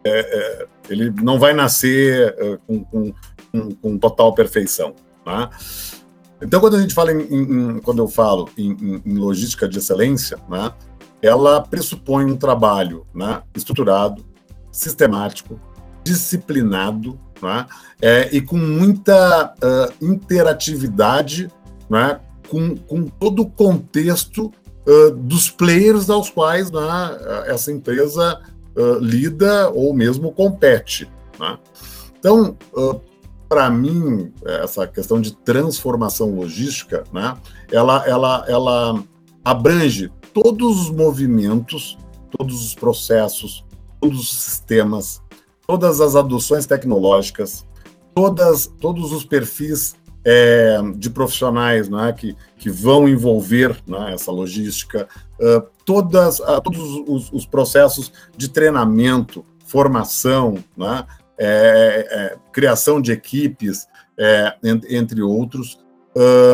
é, 0.03 0.19
é, 0.19 0.67
ele 0.89 1.11
não 1.11 1.39
vai 1.39 1.53
nascer 1.53 2.35
com, 2.65 2.83
com, 2.83 3.13
com, 3.51 3.71
com, 3.75 3.97
total 3.97 4.33
perfeição. 4.33 4.95
Né? 5.25 5.49
Então, 6.41 6.59
quando 6.59 6.77
a 6.77 6.81
gente 6.81 6.93
fala 6.93 7.11
em, 7.11 7.21
em 7.21 7.79
quando 7.79 7.99
eu 7.99 8.07
falo 8.07 8.49
em, 8.57 9.01
em, 9.05 9.15
logística 9.15 9.67
de 9.67 9.77
excelência, 9.77 10.37
né, 10.49 10.71
ela 11.21 11.61
pressupõe 11.61 12.25
um 12.25 12.37
trabalho 12.37 13.05
né, 13.13 13.41
estruturado, 13.55 14.23
sistemático, 14.71 15.59
disciplinado 16.03 17.19
né, 17.41 17.65
é, 18.01 18.29
e 18.35 18.41
com 18.41 18.57
muita 18.57 19.53
uh, 19.53 20.05
interatividade 20.05 21.49
né, 21.89 22.19
com, 22.47 22.75
com 22.75 23.05
todo 23.05 23.41
o 23.41 23.49
contexto 23.49 24.51
uh, 24.87 25.11
dos 25.11 25.49
players 25.49 26.09
aos 26.09 26.29
quais 26.29 26.71
né, 26.71 26.81
essa 27.47 27.71
empresa 27.71 28.39
uh, 28.75 28.99
lida 28.99 29.69
ou 29.69 29.93
mesmo 29.93 30.31
compete. 30.31 31.09
Né? 31.39 31.57
Então, 32.17 32.57
para 33.47 33.69
mim, 33.69 34.33
essa 34.45 34.85
questão 34.85 35.21
de 35.21 35.33
transformação 35.37 36.35
logística, 36.35 37.05
né, 37.13 37.35
ela, 37.71 38.05
ela, 38.05 38.45
ela 38.47 39.03
abrange 39.43 40.11
todos 40.41 40.81
os 40.81 40.89
movimentos, 40.89 41.97
todos 42.31 42.65
os 42.65 42.73
processos, 42.73 43.65
todos 43.99 44.19
os 44.19 44.41
sistemas, 44.41 45.21
todas 45.67 45.99
as 45.99 46.15
adoções 46.15 46.65
tecnológicas, 46.65 47.65
todas, 48.15 48.67
todos 48.79 49.11
os 49.11 49.25
perfis 49.25 49.95
é, 50.23 50.79
de 50.95 51.09
profissionais 51.09 51.89
né, 51.89 52.13
que, 52.13 52.35
que 52.57 52.69
vão 52.69 53.07
envolver 53.07 53.77
né, 53.85 54.13
essa 54.13 54.31
logística, 54.31 55.07
uh, 55.39 55.67
todas, 55.85 56.39
uh, 56.39 56.61
todos 56.63 56.79
os, 57.07 57.31
os, 57.31 57.45
processos 57.45 58.11
de 58.37 58.49
treinamento, 58.49 59.45
formação, 59.65 60.55
né, 60.75 61.05
é, 61.37 62.07
é, 62.11 62.37
criação 62.51 63.01
de 63.01 63.11
equipes, 63.11 63.87
é, 64.17 64.55
entre 64.63 65.21
outros, 65.21 65.79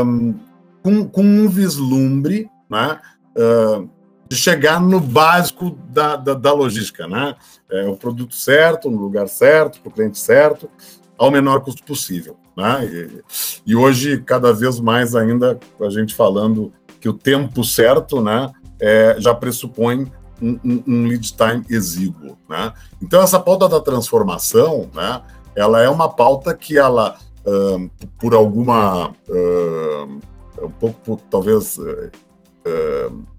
um, 0.06 0.36
com, 0.84 1.08
com, 1.08 1.24
um 1.24 1.50
vislumbre 1.50 2.48
né, 2.70 3.00
uh, 3.36 3.90
de 4.28 4.36
chegar 4.36 4.82
no 4.82 5.00
básico 5.00 5.78
da, 5.90 6.16
da, 6.16 6.34
da 6.34 6.54
logística, 6.54 7.08
né? 7.08 7.36
É, 7.70 7.88
o 7.88 7.96
produto 7.96 8.36
certo, 8.36 8.90
no 8.90 8.98
lugar 8.98 9.28
certo, 9.28 9.80
para 9.82 9.90
o 9.90 9.94
cliente 9.94 10.18
certo, 10.18 10.70
ao 11.18 11.32
menor 11.32 11.62
custo 11.62 11.84
possível. 11.84 12.38
Né? 12.56 12.86
E, 12.86 13.24
e, 13.68 13.76
hoje, 13.76 14.22
cada 14.22 14.54
vez 14.54 14.80
mais 14.80 15.16
ainda, 15.16 15.60
a 15.80 15.90
gente 15.90 16.16
falando 16.16 16.72
que 17.00 17.10
o 17.10 17.14
tempo 17.14 17.64
certo 17.64 18.22
né, 18.22 18.52
é, 18.80 19.16
já 19.20 19.34
pressupõe 19.34 20.12
um, 20.42 20.60
um, 20.64 20.84
um, 20.88 21.08
lead 21.08 21.34
time 21.34 21.66
exíguo. 21.70 22.38
Né? 22.50 22.74
Então, 23.02 23.22
essa 23.22 23.40
pauta 23.40 23.68
da 23.68 23.80
transformação, 23.80 24.90
né, 24.94 25.22
ela 25.56 25.82
é 25.82 25.90
uma 25.90 26.10
pauta 26.10 26.54
que 26.54 26.78
ela, 26.78 27.18
uh, 27.46 27.90
por 28.20 28.34
alguma, 28.34 29.10
uh, 29.10 30.20
um 30.62 30.72
pouco, 30.72 31.20
talvez, 31.30 31.78
uh, 31.78 32.12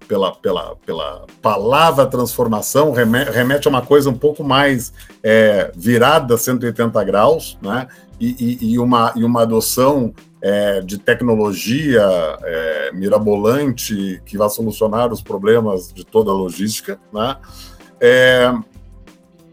pela, 0.07 0.33
pela, 0.35 0.77
pela 0.77 1.27
palavra 1.43 2.07
transformação, 2.07 2.93
remete 2.93 3.67
a 3.67 3.71
uma 3.71 3.83
coisa 3.83 4.09
um 4.09 4.17
pouco 4.17 4.43
mais 4.45 4.93
é, 5.23 5.71
virada 5.75 6.37
180 6.37 7.03
graus, 7.05 7.59
né? 7.61 7.89
E, 8.19 8.59
e, 8.63 8.73
e, 8.73 8.79
uma, 8.79 9.13
e 9.15 9.25
uma 9.25 9.43
adoção 9.43 10.15
é, 10.41 10.81
de 10.81 10.97
tecnologia 10.97 12.03
é, 12.43 12.93
mirabolante 12.93 14.23
que 14.25 14.39
vai 14.39 14.49
solucionar 14.49 15.13
os 15.13 15.21
problemas 15.21 15.93
de 15.93 16.05
toda 16.05 16.31
a 16.31 16.35
logística, 16.35 16.99
né? 17.13 17.37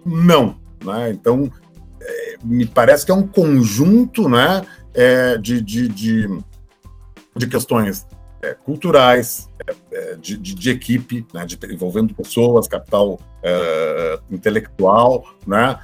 Não, 0.06 0.56
né? 0.84 1.12
Então, 1.12 1.52
me 2.44 2.66
parece 2.66 3.06
que 3.06 3.12
é 3.12 3.16
um 3.16 3.28
conjunto, 3.28 4.30
né? 4.30 4.66
De, 5.42 5.60
de, 5.60 5.88
de, 5.88 6.40
de 7.36 7.48
questões 7.48 8.06
é, 8.44 8.54
culturais, 8.54 9.50
é, 9.66 9.76
é, 9.92 10.16
de, 10.16 10.38
de, 10.38 10.54
de, 10.54 10.70
equipe, 10.70 11.26
né, 11.34 11.46
de, 11.46 11.58
envolvendo 11.72 12.14
pessoas, 12.14 12.68
capital 12.68 13.18
é, 13.42 14.20
intelectual, 14.30 15.24
né, 15.48 15.80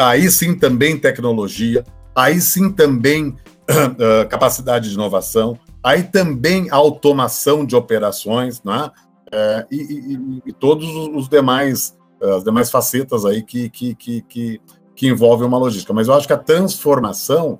aí 0.00 0.28
sim 0.28 0.58
também 0.58 0.98
tecnologia, 0.98 1.84
aí 2.14 2.40
sim 2.40 2.72
também 2.72 3.28
uh, 3.28 4.28
capacidade 4.28 4.88
de 4.88 4.94
inovação, 4.94 5.56
aí 5.82 6.02
também 6.02 6.68
automação 6.70 7.64
de 7.64 7.76
operações, 7.76 8.60
né, 8.64 8.90
é, 9.32 9.66
e, 9.70 9.76
e, 9.76 10.42
e, 10.46 10.52
todos 10.52 10.86
os 11.14 11.26
demais 11.28 11.96
as 12.36 12.44
demais 12.44 12.70
facetas 12.70 13.24
aí 13.24 13.42
que, 13.42 13.68
que, 13.68 13.94
que, 13.96 14.22
que, 14.22 14.60
que 14.94 15.08
envolvem 15.08 15.48
uma 15.48 15.58
logística. 15.58 15.92
Mas 15.92 16.06
eu 16.06 16.14
acho 16.14 16.26
que 16.26 16.32
a 16.32 16.38
transformação 16.38 17.58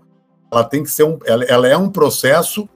ela 0.53 0.63
tem 0.63 0.85
que 0.85 0.91
ser 0.91 1.03
um, 1.03 1.19
ela, 1.25 1.43
ela 1.45 1.67
é 1.67 1.77
um 1.77 1.89
processo 1.89 2.69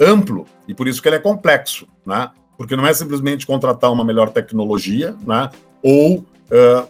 amplo 0.00 0.46
e 0.70 0.74
por 0.74 0.86
isso 0.86 1.02
que 1.02 1.08
ele 1.08 1.16
é 1.16 1.20
complexo, 1.20 1.88
né? 2.06 2.30
Porque 2.56 2.76
não 2.76 2.86
é 2.86 2.94
simplesmente 2.94 3.44
contratar 3.44 3.90
uma 3.90 4.04
melhor 4.04 4.30
tecnologia, 4.30 5.16
né? 5.26 5.50
Ou 5.82 6.18
uh, 6.18 6.24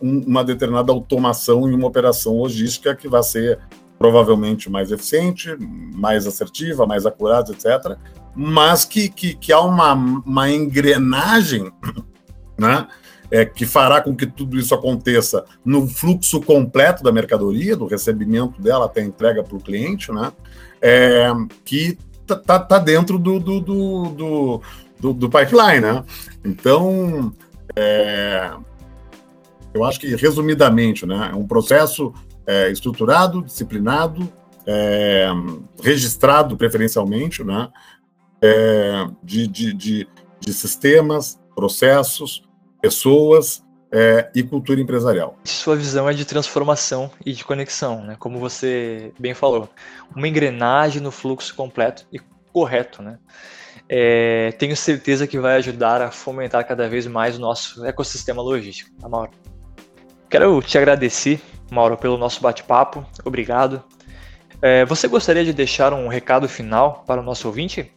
um, 0.02 0.20
uma 0.26 0.44
determinada 0.44 0.92
automação 0.92 1.66
em 1.66 1.74
uma 1.74 1.86
operação 1.86 2.36
logística 2.36 2.94
que 2.94 3.08
vai 3.08 3.22
ser 3.22 3.58
provavelmente 3.98 4.68
mais 4.68 4.92
eficiente, 4.92 5.56
mais 5.94 6.26
assertiva, 6.26 6.86
mais 6.86 7.06
acurada, 7.06 7.52
etc. 7.52 7.96
Mas 8.34 8.84
que, 8.84 9.08
que, 9.08 9.34
que 9.34 9.50
há 9.50 9.60
uma, 9.60 9.94
uma 9.94 10.50
engrenagem, 10.50 11.72
né? 12.58 12.86
É, 13.32 13.44
que 13.44 13.64
fará 13.64 14.00
com 14.02 14.14
que 14.14 14.26
tudo 14.26 14.58
isso 14.58 14.74
aconteça 14.74 15.44
no 15.64 15.86
fluxo 15.86 16.40
completo 16.40 17.02
da 17.02 17.12
mercadoria, 17.12 17.76
do 17.76 17.86
recebimento 17.86 18.60
dela 18.60 18.86
até 18.86 19.02
a 19.02 19.04
entrega 19.04 19.42
para 19.42 19.56
o 19.56 19.60
cliente, 19.60 20.12
né? 20.12 20.32
É, 20.82 21.30
que 21.64 21.96
tá, 22.36 22.58
tá, 22.58 22.58
tá 22.58 22.78
dentro 22.78 23.18
do, 23.18 23.38
do, 23.38 23.60
do, 23.60 24.62
do, 24.98 25.12
do 25.12 25.30
pipeline, 25.30 25.80
né? 25.80 26.04
Então, 26.44 27.32
é, 27.76 28.52
eu 29.72 29.84
acho 29.84 30.00
que, 30.00 30.14
resumidamente, 30.16 31.06
né, 31.06 31.30
é 31.32 31.36
um 31.36 31.46
processo 31.46 32.12
é, 32.46 32.70
estruturado, 32.70 33.42
disciplinado, 33.42 34.30
é, 34.66 35.28
registrado 35.82 36.56
preferencialmente, 36.56 37.42
né, 37.44 37.68
é, 38.42 39.06
de, 39.22 39.46
de, 39.46 39.74
de, 39.74 40.08
de 40.40 40.52
sistemas, 40.52 41.38
processos, 41.54 42.42
pessoas 42.80 43.62
é, 43.92 44.30
e 44.34 44.42
cultura 44.42 44.80
empresarial. 44.80 45.36
Sua 45.44 45.76
visão 45.76 46.08
é 46.08 46.14
de 46.14 46.24
transformação 46.24 47.10
e 47.24 47.32
de 47.32 47.44
conexão, 47.44 48.02
né? 48.04 48.16
como 48.18 48.38
você 48.38 49.12
bem 49.18 49.34
falou. 49.34 49.68
Uma 50.14 50.28
engrenagem 50.28 51.02
no 51.02 51.10
fluxo 51.10 51.54
completo 51.54 52.06
e 52.12 52.20
correto. 52.52 53.02
Né? 53.02 53.18
É, 53.88 54.52
tenho 54.52 54.76
certeza 54.76 55.26
que 55.26 55.38
vai 55.38 55.56
ajudar 55.56 56.00
a 56.00 56.10
fomentar 56.10 56.66
cada 56.66 56.88
vez 56.88 57.06
mais 57.06 57.36
o 57.36 57.40
nosso 57.40 57.84
ecossistema 57.84 58.40
logístico. 58.40 58.90
Tá, 59.00 59.08
Mauro? 59.08 59.32
Quero 60.28 60.62
te 60.62 60.78
agradecer, 60.78 61.40
Mauro, 61.70 61.96
pelo 61.96 62.16
nosso 62.16 62.40
bate-papo. 62.40 63.04
Obrigado. 63.24 63.82
É, 64.62 64.84
você 64.84 65.08
gostaria 65.08 65.44
de 65.44 65.52
deixar 65.52 65.92
um 65.92 66.06
recado 66.06 66.48
final 66.48 67.02
para 67.06 67.20
o 67.20 67.24
nosso 67.24 67.48
ouvinte? 67.48 67.92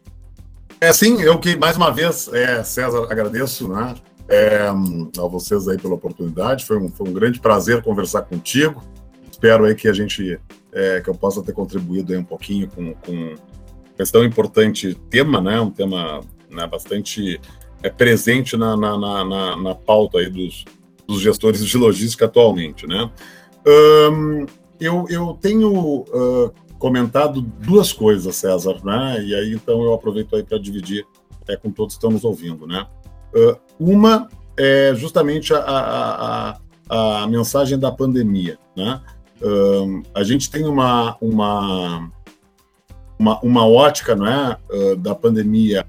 É 0.81 0.91
sim, 0.91 1.21
eu 1.21 1.37
que 1.39 1.55
mais 1.55 1.77
uma 1.77 1.91
vez, 1.91 2.27
é, 2.33 2.63
César, 2.63 3.07
agradeço, 3.09 3.67
né? 3.67 3.93
É, 4.28 4.67
a 4.67 5.28
vocês 5.28 5.67
aí 5.67 5.78
pela 5.78 5.95
oportunidade. 5.95 6.65
Foi 6.65 6.78
um, 6.78 6.89
foi 6.89 7.09
um 7.09 7.13
grande 7.13 7.39
prazer 7.39 7.82
conversar 7.82 8.24
contigo. 8.24 8.84
Espero 9.30 9.65
aí 9.65 9.76
que 9.76 9.88
a 9.88 9.93
gente, 9.93 10.39
é, 10.71 11.01
que 11.01 11.09
eu 11.09 11.15
possa 11.15 11.41
ter 11.43 11.53
contribuído 11.53 12.13
aí 12.13 12.19
um 12.19 12.24
pouquinho 12.24 12.69
com, 12.69 12.93
com 12.93 13.36
esse 13.97 14.11
tão 14.11 14.24
importante 14.24 14.95
tema, 15.09 15.41
né? 15.41 15.59
Um 15.59 15.69
tema 15.69 16.21
né, 16.49 16.67
bastante 16.67 17.39
é, 17.82 17.89
presente 17.89 18.55
na, 18.55 18.78
na, 18.78 18.97
na, 18.97 19.55
na, 19.57 19.76
pauta 19.76 20.19
aí 20.19 20.30
dos, 20.30 20.63
dos 21.07 21.21
gestores 21.21 21.65
de 21.65 21.78
logística 21.78 22.26
atualmente, 22.26 22.88
né? 22.88 23.11
Um, 23.65 24.45
eu, 24.80 25.05
eu 25.09 25.38
tenho 25.39 25.71
uh, 26.01 26.53
comentado 26.78 27.41
duas 27.41 27.93
coisas, 27.93 28.36
César, 28.36 28.84
né? 28.84 29.24
E 29.24 29.36
aí 29.36 29.53
então 29.53 29.82
eu 29.84 29.93
aproveito 29.93 30.36
aí 30.36 30.43
para 30.43 30.57
dividir 30.57 31.05
é, 31.47 31.55
com 31.55 31.71
todos 31.71 31.95
que 31.95 31.97
estão 31.97 32.11
nos 32.11 32.24
ouvindo, 32.24 32.65
né? 32.65 32.88
Uh, 33.36 33.57
uma 33.79 34.29
é 34.57 34.93
justamente 34.95 35.53
a, 35.53 35.59
a, 35.59 36.57
a, 36.89 37.23
a, 37.23 37.27
mensagem 37.27 37.77
da 37.77 37.91
pandemia. 37.91 38.57
Né? 38.75 39.01
Uh, 39.41 40.03
a 40.13 40.23
gente 40.23 40.49
tem 40.49 40.65
uma, 40.65 41.17
uma, 41.19 42.09
uma, 43.17 43.39
uma 43.41 43.67
ótica 43.67 44.15
não 44.15 44.27
é, 44.27 44.57
uh, 44.71 44.95
da 44.95 45.15
pandemia 45.15 45.86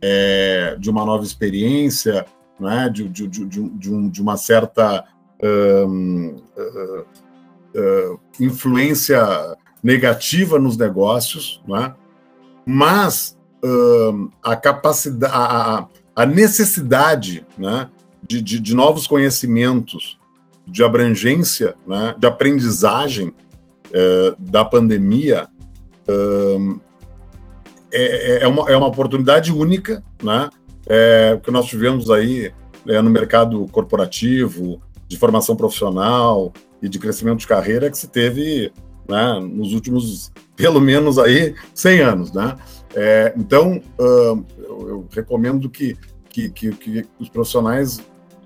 é, 0.00 0.76
de 0.78 0.88
uma 0.88 1.04
nova 1.04 1.24
experiência, 1.24 2.24
não 2.58 2.70
é, 2.70 2.88
de, 2.88 3.08
de, 3.08 3.28
de, 3.28 3.44
de, 3.46 3.92
um, 3.92 4.08
de 4.08 4.22
uma 4.22 4.36
certa 4.36 5.04
influência 8.40 9.20
negativa 9.82 10.58
nos 10.58 10.78
negócios, 10.78 11.62
não 11.68 11.76
é? 11.76 11.94
mas 12.64 13.36
a 14.42 14.56
capacidade, 14.56 15.32
a, 15.34 15.86
a 16.16 16.24
necessidade 16.24 17.46
né, 17.58 17.90
de, 18.26 18.40
de, 18.40 18.58
de, 18.58 18.74
novos 18.74 19.06
conhecimentos, 19.06 20.18
de 20.66 20.82
abrangência, 20.82 21.74
né, 21.86 22.14
de 22.18 22.26
aprendizagem 22.26 23.32
é, 23.92 24.34
da 24.38 24.64
pandemia 24.64 25.46
é, 26.08 26.56
é, 27.92 28.42
é, 28.42 28.48
uma, 28.48 28.70
é 28.70 28.76
uma 28.76 28.86
oportunidade 28.86 29.52
única, 29.52 30.02
né, 30.22 30.48
é, 30.86 31.38
que 31.42 31.50
nós 31.50 31.66
tivemos 31.66 32.10
aí 32.10 32.50
é, 32.88 33.02
no 33.02 33.10
mercado 33.10 33.66
corporativo, 33.70 34.80
de 35.06 35.16
formação 35.16 35.54
profissional 35.54 36.52
e 36.82 36.88
de 36.88 36.98
crescimento 36.98 37.40
de 37.40 37.46
carreira 37.46 37.90
que 37.90 37.98
se 37.98 38.08
teve 38.08 38.72
né, 39.08 39.38
nos 39.40 39.72
últimos, 39.72 40.32
pelo 40.56 40.80
menos 40.80 41.18
aí, 41.18 41.54
100 41.74 42.00
anos, 42.00 42.32
né? 42.32 42.56
É, 42.94 43.32
então, 43.36 43.80
uh, 44.00 44.44
eu, 44.80 44.88
eu, 44.88 45.08
recomendo 45.10 45.68
que, 45.68 45.96
que, 46.28 46.50
que, 46.50 46.72
que 46.72 47.04
os 47.18 47.28
profissionais 47.28 48.00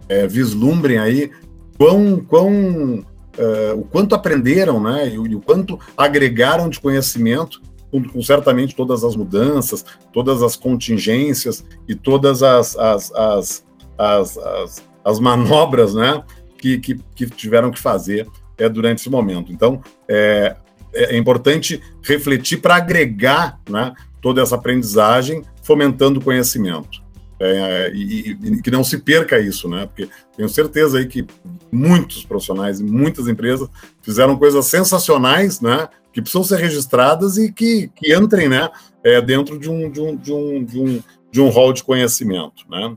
é, 0.09 0.27
vislumbrem 0.27 0.99
aí 0.99 1.31
quão, 1.77 2.21
quão 2.21 3.05
uh, 3.39 3.79
o 3.79 3.85
quanto 3.85 4.15
aprenderam, 4.15 4.81
né, 4.81 5.09
e, 5.09 5.15
e, 5.15 5.35
o 5.35 5.41
quanto 5.41 5.79
agregaram 5.97 6.69
de 6.69 6.81
conhecimento 6.81 7.61
com, 7.91 8.03
com, 8.05 8.23
certamente 8.23 8.75
todas 8.75 9.03
as 9.05 9.17
mudanças, 9.17 9.85
todas 10.13 10.43
as 10.43 10.57
contingências 10.57 11.65
e 11.89 11.95
todas 11.95 12.43
as, 12.43 12.77
as, 12.77 13.13
as, 13.13 13.65
as, 13.99 14.39
as, 14.39 14.85
as 15.05 15.21
manobras, 15.21 15.95
né, 15.95 16.23
que, 16.59 16.79
que, 16.79 17.01
que, 17.15 17.27
tiveram 17.27 17.71
que 17.71 17.81
fazer 17.81 18.29
é, 18.59 18.69
durante 18.69 18.99
esse 18.99 19.11
momento. 19.11 19.53
Então, 19.53 19.83
é, 20.09 20.57
é 20.93 21.17
importante 21.17 21.81
refletir 22.03 22.59
para 22.59 22.77
agregar 22.77 23.59
né, 23.69 23.95
toda 24.21 24.43
essa 24.43 24.57
aprendizagem, 24.57 25.43
fomentando 25.71 26.21
conhecimento. 26.21 27.01
É, 27.39 27.93
e, 27.95 28.31
e, 28.33 28.61
que 28.61 28.73
não 28.73 28.83
se 28.83 28.99
perca 28.99 29.39
isso, 29.39 29.69
né? 29.69 29.87
Porque 29.87 30.09
tenho 30.37 30.49
certeza 30.49 30.99
aí 30.99 31.07
que 31.07 31.25
muitos 31.71 32.25
profissionais 32.25 32.81
e 32.81 32.85
muitas 32.85 33.29
empresas 33.29 33.69
fizeram 34.03 34.37
coisas 34.37 34.67
sensacionais, 34.67 35.61
né? 35.61 35.89
Que 36.13 36.21
precisam 36.21 36.43
ser 36.43 36.57
registradas 36.57 37.39
e 37.39 37.53
que, 37.53 37.89
que 37.95 38.13
entrem, 38.13 38.49
né? 38.49 38.69
É, 39.05 39.23
dentro 39.23 39.61
de 39.61 39.71
um, 39.71 39.89
de, 39.89 40.01
um, 40.01 40.17
de, 40.17 40.33
um, 40.33 40.65
de, 40.65 40.81
um, 40.81 41.03
de 41.31 41.41
um 41.41 41.49
hall 41.51 41.73
de 41.73 41.85
conhecimento, 41.85 42.65
né? 42.69 42.97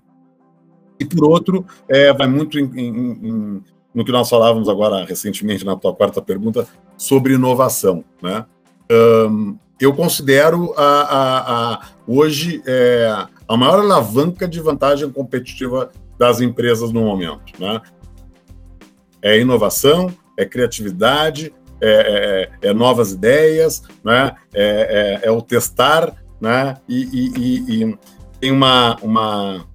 E 1.00 1.06
por 1.06 1.26
outro, 1.26 1.64
é, 1.88 2.12
vai 2.12 2.28
muito 2.28 2.60
em, 2.60 2.66
em, 2.76 2.88
em, 2.90 3.64
no 3.94 4.04
que 4.04 4.12
nós 4.12 4.28
falávamos 4.28 4.68
agora 4.68 5.06
recentemente 5.06 5.64
na 5.64 5.76
tua 5.76 5.94
quarta 5.94 6.24
pergunta 6.24 6.68
sobre 6.98 7.36
inovação, 7.36 8.04
né? 8.22 8.46
Um, 8.92 9.58
eu 9.80 9.94
considero 9.94 10.74
a, 10.78 10.84
a, 10.84 11.74
a 11.74 11.82
hoje 12.08 12.62
é, 12.66 13.26
a 13.48 13.58
maior 13.58 13.80
alavanca 13.80 14.48
de 14.48 14.60
vantagem 14.60 15.10
competitiva 15.10 15.92
das 16.18 16.42
empresas 16.42 16.92
no 16.92 17.02
momento. 17.02 17.54
Né? 17.60 17.82
É 19.22 19.40
inovação, 19.40 20.14
é 20.38 20.46
criatividade, 20.46 21.54
é, 21.82 22.50
é, 22.62 22.70
é 22.70 22.74
novas 22.74 23.12
ideias, 23.12 23.84
né? 24.04 24.36
é, 24.54 25.22
é, 25.24 25.28
é 25.28 25.32
o 25.32 25.42
testar, 25.42 26.14
né? 26.40 26.78
e, 26.88 27.04
e, 27.12 27.84
e, 27.84 27.98
tem 28.40 28.52
uma, 28.52 28.98
uma 29.02 29.66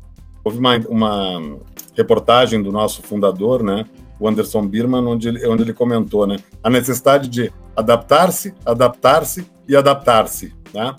houve 0.44 0.58
uma, 0.58 0.76
uma 0.88 1.58
reportagem 1.96 2.62
do 2.62 2.72
nosso 2.72 3.02
fundador, 3.02 3.62
né? 3.62 3.84
o 4.20 4.28
Anderson 4.28 4.66
Birman, 4.66 5.06
onde 5.06 5.28
ele, 5.28 5.46
onde 5.46 5.62
ele 5.62 5.72
comentou 5.72 6.26
né? 6.26 6.38
a 6.62 6.70
necessidade 6.70 7.28
de 7.28 7.52
adaptar-se, 7.78 8.52
adaptar-se 8.66 9.46
e 9.68 9.76
adaptar-se. 9.76 10.52
Né? 10.74 10.94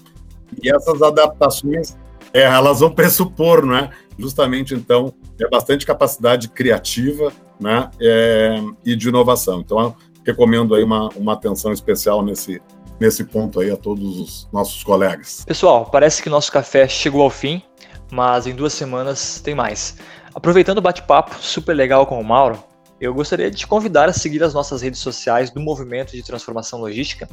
E 0.63 0.73
essas 0.73 1.01
adaptações 1.01 1.97
é, 2.33 2.43
elas 2.43 2.79
vão 2.79 2.91
pressupor, 2.91 3.65
né? 3.65 3.89
Justamente, 4.17 4.73
então, 4.73 5.13
é 5.39 5.47
bastante 5.49 5.85
capacidade 5.85 6.47
criativa 6.47 7.31
né? 7.59 7.89
É, 7.99 8.61
e 8.85 8.95
de 8.95 9.09
inovação. 9.09 9.59
Então, 9.59 9.95
recomendo 10.25 10.73
aí 10.73 10.83
uma, 10.83 11.09
uma 11.09 11.33
atenção 11.33 11.73
especial 11.73 12.23
nesse, 12.23 12.61
nesse 12.99 13.25
ponto 13.25 13.59
aí 13.59 13.71
a 13.71 13.77
todos 13.77 14.19
os 14.19 14.49
nossos 14.53 14.83
colegas. 14.83 15.43
Pessoal, 15.45 15.85
parece 15.85 16.23
que 16.23 16.29
nosso 16.29 16.51
café 16.51 16.87
chegou 16.87 17.21
ao 17.21 17.29
fim, 17.29 17.61
mas 18.11 18.47
em 18.47 18.55
duas 18.55 18.73
semanas 18.73 19.41
tem 19.41 19.53
mais. 19.53 19.97
Aproveitando 20.33 20.77
o 20.77 20.81
bate-papo 20.81 21.35
super 21.41 21.73
legal 21.73 22.05
com 22.05 22.19
o 22.19 22.23
Mauro, 22.23 22.63
eu 22.99 23.13
gostaria 23.13 23.49
de 23.49 23.57
te 23.57 23.67
convidar 23.67 24.09
a 24.09 24.13
seguir 24.13 24.43
as 24.43 24.53
nossas 24.53 24.81
redes 24.81 24.99
sociais 24.99 25.49
do 25.49 25.59
Movimento 25.59 26.11
de 26.11 26.23
Transformação 26.23 26.79
Logística 26.79 27.27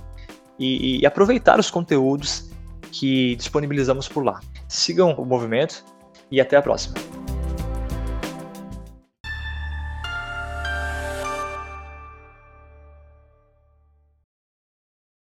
e, 0.59 1.01
e 1.01 1.07
aproveitar 1.07 1.59
os 1.59 1.71
conteúdos 1.71 2.51
que 2.93 3.37
disponibilizamos 3.37 4.09
por 4.09 4.25
lá. 4.25 4.41
Sigam 4.69 5.13
o 5.13 5.25
movimento 5.25 5.85
e 6.31 6.41
até 6.41 6.57
a 6.57 6.63
próxima. 6.63 6.95